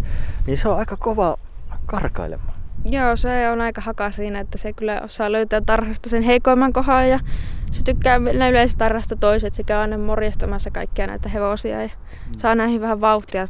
Niin 0.47 0.57
se 0.57 0.69
on 0.69 0.77
aika 0.77 0.97
kova 0.97 1.37
karkailemaan. 1.85 2.53
Joo, 2.85 3.15
se 3.15 3.49
on 3.49 3.61
aika 3.61 3.81
haka 3.81 4.11
siinä, 4.11 4.39
että 4.39 4.57
se 4.57 4.73
kyllä 4.73 5.01
osaa 5.03 5.31
löytää 5.31 5.61
tarhasta 5.61 6.09
sen 6.09 6.23
heikoimman 6.23 6.73
kohan 6.73 7.09
ja 7.09 7.19
se 7.71 7.83
tykkää 7.83 8.15
yleensä 8.15 8.77
tarhasta 8.77 9.15
toiset 9.15 9.53
sekä 9.53 9.79
aina 9.79 9.97
morjastamassa 9.97 10.71
kaikkia 10.71 11.07
näitä 11.07 11.29
hevosia 11.29 11.81
ja 11.81 11.87
mm. 11.87 12.39
saa 12.39 12.55
näihin 12.55 12.81
vähän 12.81 13.01
vauhtia. 13.01 13.45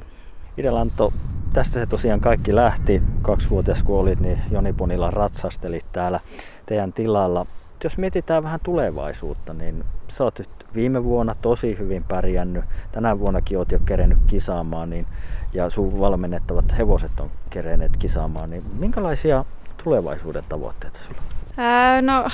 Idelanto, 0.57 1.13
tästä 1.53 1.73
se 1.73 1.85
tosiaan 1.85 2.21
kaikki 2.21 2.55
lähti. 2.55 3.01
Kaksivuotias 3.21 3.83
kun 3.83 3.99
olit, 3.99 4.19
niin 4.19 4.39
Joniponilla 4.51 5.11
ratsastelit 5.11 5.85
täällä 5.91 6.19
teidän 6.65 6.93
tilalla 6.93 7.45
jos 7.83 7.97
mietitään 7.97 8.43
vähän 8.43 8.59
tulevaisuutta, 8.63 9.53
niin 9.53 9.83
sä 10.07 10.23
oot 10.23 10.41
viime 10.75 11.03
vuonna 11.03 11.35
tosi 11.41 11.77
hyvin 11.79 12.03
pärjännyt. 12.03 12.65
Tänä 12.91 13.19
vuonnakin 13.19 13.57
oot 13.57 13.71
jo 13.71 13.79
kerennyt 13.85 14.19
kisaamaan 14.27 14.89
niin, 14.89 15.07
ja 15.53 15.69
sun 15.69 15.99
valmennettavat 15.99 16.77
hevoset 16.77 17.19
on 17.19 17.31
kerenneet 17.49 17.97
kisaamaan. 17.97 18.49
Niin 18.49 18.63
minkälaisia 18.79 19.45
tulevaisuuden 19.83 20.43
tavoitteita 20.49 20.99
sulla 20.99 21.21
Ää, 21.57 22.01
no, 22.01 22.27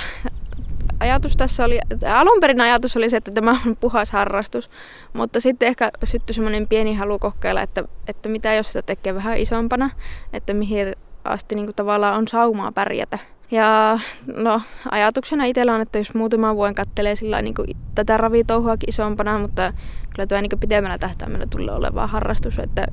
ajatus 1.00 1.36
tässä 1.36 1.64
oli, 1.64 1.80
alun 2.14 2.40
perin 2.40 2.60
ajatus 2.60 2.96
oli 2.96 3.10
se, 3.10 3.16
että 3.16 3.30
tämä 3.30 3.50
on 3.66 3.76
puhas 3.76 4.10
harrastus, 4.10 4.70
mutta 5.12 5.40
sitten 5.40 5.68
ehkä 5.68 5.90
syttyi 6.04 6.34
semmoinen 6.34 6.68
pieni 6.68 6.94
halu 6.94 7.18
kokeilla, 7.18 7.62
että, 7.62 7.84
että 8.08 8.28
mitä 8.28 8.54
jos 8.54 8.72
sitä 8.72 8.82
tekee 8.82 9.14
vähän 9.14 9.38
isompana, 9.38 9.90
että 10.32 10.54
mihin 10.54 10.96
asti 11.24 11.54
niin 11.54 11.66
kuin 11.66 11.76
tavallaan 11.76 12.18
on 12.18 12.28
saumaa 12.28 12.72
pärjätä. 12.72 13.18
Ja 13.50 13.98
no, 14.36 14.62
ajatuksena 14.90 15.44
itsellä 15.44 15.74
on, 15.74 15.80
että 15.80 15.98
jos 15.98 16.14
muutaman 16.14 16.56
vuoden 16.56 16.74
kattelee 16.74 17.16
sillä 17.16 17.42
niin 17.42 17.54
kuin 17.54 17.76
tätä 17.94 18.16
ravitouhuakin 18.16 18.88
isompana, 18.88 19.38
mutta 19.38 19.72
kyllä 20.14 20.26
tämä 20.26 20.42
niin 20.42 20.60
pitemmällä 20.60 20.98
tähtäimellä 20.98 21.46
tulee 21.50 21.74
olemaan 21.74 22.08
harrastus. 22.08 22.58
Että 22.58 22.86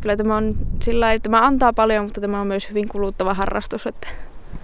kyllä 0.00 0.16
tämä 0.16 0.36
on 0.36 0.56
sillä 0.82 1.12
että 1.12 1.22
tämä 1.22 1.46
antaa 1.46 1.72
paljon, 1.72 2.04
mutta 2.04 2.20
tämä 2.20 2.40
on 2.40 2.46
myös 2.46 2.68
hyvin 2.68 2.88
kuluttava 2.88 3.34
harrastus. 3.34 3.86
Että... 3.86 4.08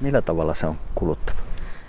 Millä 0.01 0.23
tavalla 0.23 0.55
se 0.55 0.67
on 0.67 0.77
kuluttava? 0.95 1.39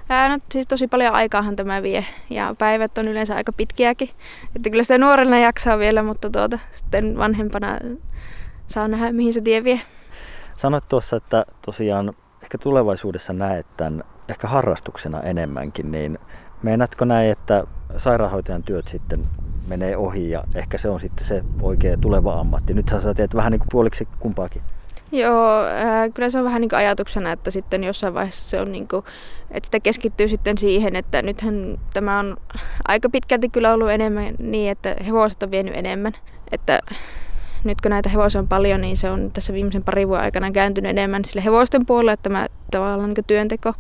Ää, 0.10 0.30
no, 0.30 0.38
siis 0.52 0.68
tosi 0.68 0.88
paljon 0.88 1.14
aikaahan 1.14 1.56
tämä 1.56 1.84
vie 1.84 2.06
ja 2.30 2.56
päivät 2.58 2.98
on 2.98 3.08
yleensä 3.08 3.36
aika 3.36 3.52
pitkiäkin. 3.58 4.10
Että 4.56 4.70
kyllä 4.70 4.84
sitä 4.84 4.98
nuorena 4.98 5.40
jaksaa 5.40 5.80
vielä, 5.80 6.04
mutta 6.04 6.30
tuota, 6.30 6.60
sitten 6.72 7.18
vanhempana 7.18 7.78
saa 8.68 8.88
nähdä, 8.88 9.12
mihin 9.12 9.34
se 9.34 9.42
tie 9.42 9.64
vie. 9.64 9.82
Sanoit 10.56 10.84
tuossa, 10.90 11.18
että 11.18 11.46
tosiaan 11.66 12.14
ehkä 12.50 12.58
tulevaisuudessa 12.58 13.34
näet 13.34 13.66
tämän 13.78 14.04
ehkä 14.30 14.48
harrastuksena 14.48 15.22
enemmänkin, 15.22 15.92
niin 15.92 16.20
meinaatko 16.64 17.06
näin, 17.06 17.32
että 17.32 17.64
sairaanhoitajan 17.98 18.64
työt 18.64 18.88
sitten 18.88 19.22
menee 19.68 19.98
ohi 19.98 20.30
ja 20.30 20.44
ehkä 20.56 20.78
se 20.78 20.90
on 20.90 21.00
sitten 21.00 21.26
se 21.26 21.44
oikea 21.62 21.98
tuleva 21.98 22.40
ammatti. 22.40 22.74
Nythän 22.74 23.02
sä 23.02 23.14
teet 23.14 23.36
vähän 23.36 23.52
niin 23.52 23.60
kuin 23.60 23.68
puoliksi 23.72 24.08
kumpaakin. 24.20 24.62
Joo, 25.12 25.66
äh, 25.66 26.14
kyllä 26.14 26.30
se 26.30 26.40
on 26.40 26.46
vähän 26.46 26.62
niin 26.62 26.70
kuin 26.70 26.80
ajatuksena, 26.80 27.32
että 27.32 27.52
sitten 27.52 27.84
jossain 27.84 28.14
vaiheessa 28.14 28.50
se 28.50 28.62
on 28.62 28.72
niin 28.72 28.88
kuin, 28.88 29.06
että 29.52 29.68
sitä 29.68 29.80
keskittyy 29.80 30.28
sitten 30.28 30.58
siihen, 30.58 30.96
että 30.96 31.22
nythän 31.22 31.80
tämä 31.94 32.20
on 32.20 32.38
aika 32.88 33.10
pitkälti 33.10 33.50
kyllä 33.50 33.74
ollut 33.74 33.90
enemmän 33.90 34.36
niin, 34.40 34.72
että 34.72 34.96
hevoset 35.06 35.44
on 35.44 35.52
vienyt 35.52 35.76
enemmän. 35.76 36.14
Että 36.52 36.80
nyt 37.64 37.82
kun 37.82 37.92
näitä 37.92 38.10
hevosia 38.10 38.42
on 38.42 38.48
paljon, 38.48 38.82
niin 38.82 38.98
se 38.98 39.10
on 39.10 39.32
tässä 39.34 39.54
viimeisen 39.54 39.84
parin 39.84 40.08
vuoden 40.08 40.26
aikana 40.26 40.52
kääntynyt 40.52 40.90
enemmän 40.90 41.26
sille 41.26 41.46
hevosten 41.46 41.86
puolelle, 41.86 42.12
että 42.12 42.24
tämä 42.24 42.48
tavallaan 42.72 43.14
niin 43.14 43.26
työnteko, 43.28 43.74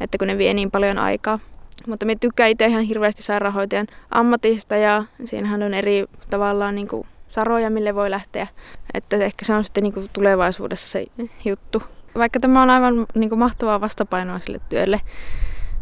että 0.00 0.18
kun 0.18 0.26
ne 0.26 0.38
vie 0.38 0.54
niin 0.54 0.70
paljon 0.70 0.98
aikaa. 0.98 1.38
Mutta 1.86 2.06
me 2.06 2.16
tykkään 2.16 2.50
itse 2.50 2.66
ihan 2.66 2.82
hirveästi 2.82 3.22
sairaanhoitajan 3.22 3.86
ammatista 4.10 4.76
ja 4.76 5.04
siinähän 5.24 5.62
on 5.62 5.74
eri 5.74 6.04
tavallaan 6.30 6.74
niin 6.74 6.88
kuin 6.88 7.06
saroja, 7.30 7.70
mille 7.70 7.94
voi 7.94 8.10
lähteä. 8.10 8.46
Että 8.94 9.16
ehkä 9.16 9.44
se 9.44 9.54
on 9.54 9.64
sitten 9.64 9.82
niin 9.82 9.92
kuin 9.92 10.06
tulevaisuudessa 10.12 10.88
se 10.88 11.06
juttu. 11.44 11.82
Vaikka 12.14 12.40
tämä 12.40 12.62
on 12.62 12.70
aivan 12.70 13.06
niin 13.14 13.28
kuin 13.28 13.38
mahtavaa 13.38 13.80
vastapainoa 13.80 14.38
sille 14.38 14.60
työlle, 14.68 15.00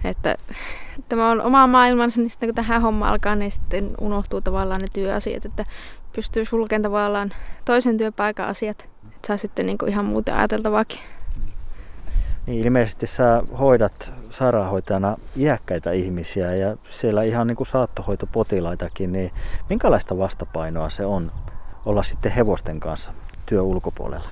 että 0.04 0.34
tämä 1.08 1.30
on 1.30 1.40
oma 1.40 1.66
maailmansa, 1.66 2.20
niin 2.20 2.30
sitten 2.30 2.48
kun 2.48 2.54
tähän 2.54 2.82
homma 2.82 3.08
alkaa, 3.08 3.34
niin 3.34 3.50
sitten 3.50 3.90
unohtuu 4.00 4.40
tavallaan 4.40 4.80
ne 4.80 4.87
työasiat, 4.94 5.44
että 5.44 5.64
pystyy 6.12 6.44
sulkemaan 6.44 6.83
tavallaan 6.83 7.31
toisen 7.64 7.97
työpaikan 7.97 8.47
asiat. 8.47 8.88
Että 9.16 9.27
saa 9.27 9.37
sitten 9.37 9.66
niin 9.66 9.79
kuin 9.79 9.88
ihan 9.88 10.05
muuten 10.05 10.35
ajateltavaakin. 10.35 10.99
Niin 12.47 12.64
ilmeisesti 12.64 13.07
sä 13.07 13.42
hoidat 13.59 14.12
sairaanhoitajana 14.31 15.16
iäkkäitä 15.37 15.92
ihmisiä 15.92 16.55
ja 16.55 16.77
siellä 16.90 17.23
ihan 17.23 17.47
niin 17.47 17.57
kuin 17.57 17.66
saattohoitopotilaitakin, 17.66 19.12
niin 19.12 19.33
minkälaista 19.68 20.18
vastapainoa 20.18 20.90
se 20.90 21.07
on 21.07 21.33
olla 21.87 22.03
sitten 22.03 22.33
hevosten 22.33 22.81
kanssa 22.81 23.12
työ 23.47 23.62
ulkopuolella? 23.62 24.29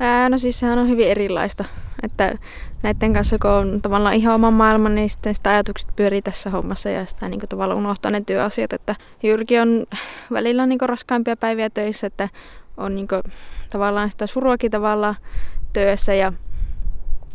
Ää, 0.00 0.28
no 0.28 0.38
siis 0.38 0.60
sehän 0.60 0.78
on 0.78 0.88
hyvin 0.88 1.08
erilaista, 1.08 1.64
että 2.02 2.38
näiden 2.82 3.12
kanssa 3.12 3.36
kun 3.42 3.50
on 3.50 3.82
tavallaan 3.82 4.14
ihan 4.14 4.34
oma 4.34 4.50
maailma, 4.50 4.88
niin 4.88 5.10
sitten 5.10 5.34
sitä 5.34 5.50
ajatukset 5.50 5.88
pyörii 5.96 6.22
tässä 6.22 6.50
hommassa 6.50 6.90
ja 6.90 7.06
sitä 7.06 7.28
niin 7.28 7.40
tavallaan 7.48 7.78
unohtaa 7.78 8.10
ne 8.10 8.20
työasiat, 8.26 8.72
että 8.72 8.94
Jyrki 9.22 9.58
on 9.58 9.86
välillä 10.32 10.66
niin 10.66 10.80
raskaimpia 10.82 11.36
päiviä 11.36 11.70
töissä, 11.70 12.06
että 12.06 12.28
on 12.76 12.94
niin 12.94 13.08
kuin, 13.08 13.22
tavallaan 13.70 14.10
sitä 14.10 14.26
suruakin 14.26 14.70
tavallaan 14.70 15.16
työssä 15.72 16.14
ja 16.14 16.32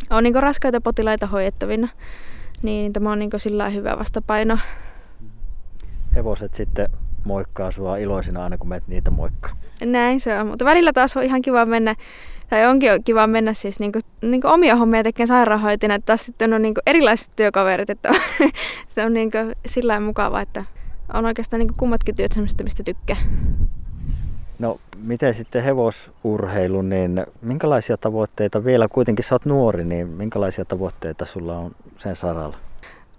on 0.09 0.23
niin 0.23 0.43
raskaita 0.43 0.81
potilaita 0.81 1.27
hoidettavina, 1.27 1.87
niin 2.61 2.93
tämä 2.93 3.11
on 3.11 3.19
niin 3.19 3.31
sillä 3.37 3.69
hyvä 3.69 3.97
vastapaino. 3.99 4.57
Hevoset 6.15 6.55
sitten 6.55 6.89
moikkaa 7.25 7.71
sua 7.71 7.97
iloisina 7.97 8.43
aina 8.43 8.57
kun 8.57 8.69
menet 8.69 8.87
niitä 8.87 9.11
moikkaa. 9.11 9.55
Näin 9.85 10.19
se 10.19 10.39
on, 10.39 10.47
mutta 10.47 10.65
välillä 10.65 10.93
taas 10.93 11.17
on 11.17 11.23
ihan 11.23 11.41
kiva 11.41 11.65
mennä, 11.65 11.95
tai 12.49 12.65
onkin 12.65 13.03
kiva 13.03 13.27
mennä 13.27 13.53
siis 13.53 13.79
niinku, 13.79 13.99
niinku 14.21 14.47
omia 14.47 14.75
hommia 14.75 15.03
tekemään 15.03 15.27
sairaanhoitajana, 15.27 15.95
että 15.95 16.05
taas 16.05 16.23
sitten 16.23 16.53
on 16.53 16.61
niinku 16.61 16.81
erilaiset 16.85 17.29
työkaverit, 17.35 17.89
että 17.89 18.11
se 18.87 19.05
on 19.05 19.13
niinku 19.13 19.37
sillä 19.65 19.99
mukava, 19.99 20.41
että 20.41 20.65
on 21.13 21.25
oikeastaan 21.25 21.59
niinku 21.59 21.73
kummatkin 21.77 22.15
työt 22.15 22.31
semmoista, 22.31 22.63
mistä 22.63 22.83
tykkää. 22.83 23.17
No 24.59 24.77
miten 25.03 25.33
sitten 25.33 25.63
hevosurheilu, 25.63 26.81
niin 26.81 27.25
minkälaisia 27.41 27.97
tavoitteita 27.97 28.65
vielä, 28.65 28.87
kuitenkin 28.91 29.25
sä 29.25 29.35
oot 29.35 29.45
nuori, 29.45 29.85
niin 29.85 30.07
minkälaisia 30.07 30.65
tavoitteita 30.65 31.25
sulla 31.25 31.57
on 31.57 31.71
sen 31.97 32.15
saralla? 32.15 32.57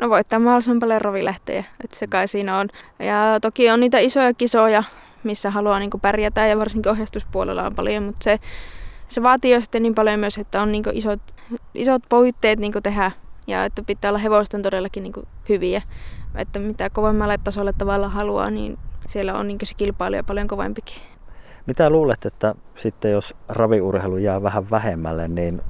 No 0.03 0.09
voittaa 0.09 0.39
mahdollisimman 0.39 0.81
paljon 0.81 1.01
rovilähtejä, 1.01 1.65
että 1.85 1.97
se 1.97 2.07
kai 2.07 2.29
siinä 2.29 2.59
on. 2.59 2.69
Ja 2.99 3.39
toki 3.43 3.71
on 3.71 3.81
niitä 3.81 3.99
isoja 3.99 4.35
kisoja, 4.35 4.83
missä 5.25 5.51
haluaa 5.51 5.79
niin 5.79 5.91
pärjätä 6.03 6.47
ja 6.47 6.59
varsinkin 6.59 6.93
ohjastuspuolella 6.93 7.67
on 7.67 7.75
paljon, 7.75 8.03
mutta 8.03 8.25
se, 8.25 8.39
se 9.09 9.23
vaatii 9.23 9.53
jo 9.53 9.61
sitten 9.61 9.83
niin 9.83 9.95
paljon 9.95 10.21
myös, 10.21 10.39
että 10.39 10.63
on 10.63 10.73
niin 10.73 10.85
isot, 10.93 11.21
isot 11.75 12.03
puitteet 12.09 12.59
niin 12.59 12.73
tehdä 12.83 13.11
ja 13.47 13.65
että 13.65 13.83
pitää 13.83 14.11
olla 14.11 14.19
hevosten 14.19 14.63
todellakin 14.63 15.03
niin 15.03 15.13
hyviä. 15.49 15.83
Että 16.35 16.59
mitä 16.59 16.91
kovemmalle 16.91 17.39
tasolle 17.45 17.73
tavallaan 17.79 18.13
haluaa, 18.13 18.51
niin 18.51 18.79
siellä 19.07 19.35
on 19.35 19.49
niin 19.49 19.59
se 19.63 19.75
kilpailu 19.75 20.17
paljon 20.27 20.49
kovempikin. 20.49 20.97
Mitä 21.67 21.91
luulet, 21.91 22.27
että 22.27 22.55
sitten 22.77 23.13
jos 23.13 23.35
raviurheilu 23.49 24.17
jää 24.17 24.43
vähän 24.43 24.71
vähemmälle, 24.71 25.29
niin 25.29 25.63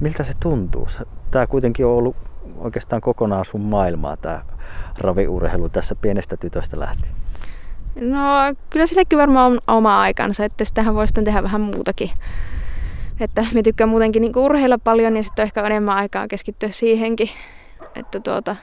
miltä 0.00 0.24
se 0.24 0.32
tuntuu? 0.40 0.86
Tämä 1.30 1.46
kuitenkin 1.46 1.86
on 1.86 1.92
ollut 1.92 2.29
oikeastaan 2.58 3.02
kokonaan 3.02 3.44
sun 3.44 3.60
maailmaa, 3.60 4.16
tämä 4.16 4.42
raviurheilu 4.98 5.68
tässä 5.68 5.94
pienestä 5.94 6.36
tytöstä 6.36 6.80
lähtien. 6.80 7.12
No 8.00 8.18
kyllä 8.70 8.86
sillekin 8.86 9.18
varmaan 9.18 9.52
on 9.52 9.58
oma 9.66 10.00
aikansa, 10.00 10.44
että 10.44 10.64
sitähän 10.64 10.94
voi 10.94 11.08
sitten 11.08 11.24
tehdä 11.24 11.42
vähän 11.42 11.60
muutakin. 11.60 12.10
Että 13.20 13.46
me 13.54 13.62
tykkään 13.62 13.90
muutenkin 13.90 14.20
niin 14.20 14.36
urheilla 14.36 14.78
paljon 14.78 15.16
ja 15.16 15.22
sitten 15.22 15.42
on 15.42 15.46
ehkä 15.46 15.66
enemmän 15.66 15.96
aikaa 15.96 16.28
keskittyä 16.28 16.70
siihenkin. 16.70 17.30
Että 17.94 18.20
tuota, 18.20 18.56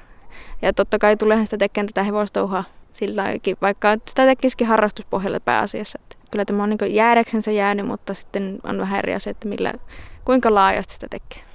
ja 0.62 0.73
totta 0.73 1.00
kai 1.00 1.17
tulee 1.17 1.45
sitä 1.45 1.58
tekemään 1.58 1.88
tätä 1.88 2.04
hevostouhaa 2.04 2.63
sillä 2.97 3.23
vaikka 3.62 3.97
sitä 4.06 4.26
tekisikin 4.26 4.67
harrastuspohjalle 4.67 5.39
pääasiassa. 5.39 6.00
Että 6.04 6.15
kyllä 6.32 6.45
tämä 6.45 6.63
on 6.63 6.69
niin 6.69 6.95
jäädäksensä 6.95 7.52
jäänyt, 7.52 7.88
mutta 7.88 8.13
sitten 8.13 8.60
on 8.63 8.78
vähän 8.78 9.00
eri 9.00 9.13
asia, 9.13 9.32
että 9.32 9.47
millä, 9.47 9.73
kuinka 10.26 10.54
laajasti 10.54 10.93
sitä 10.93 11.08
tekee. 11.10 11.46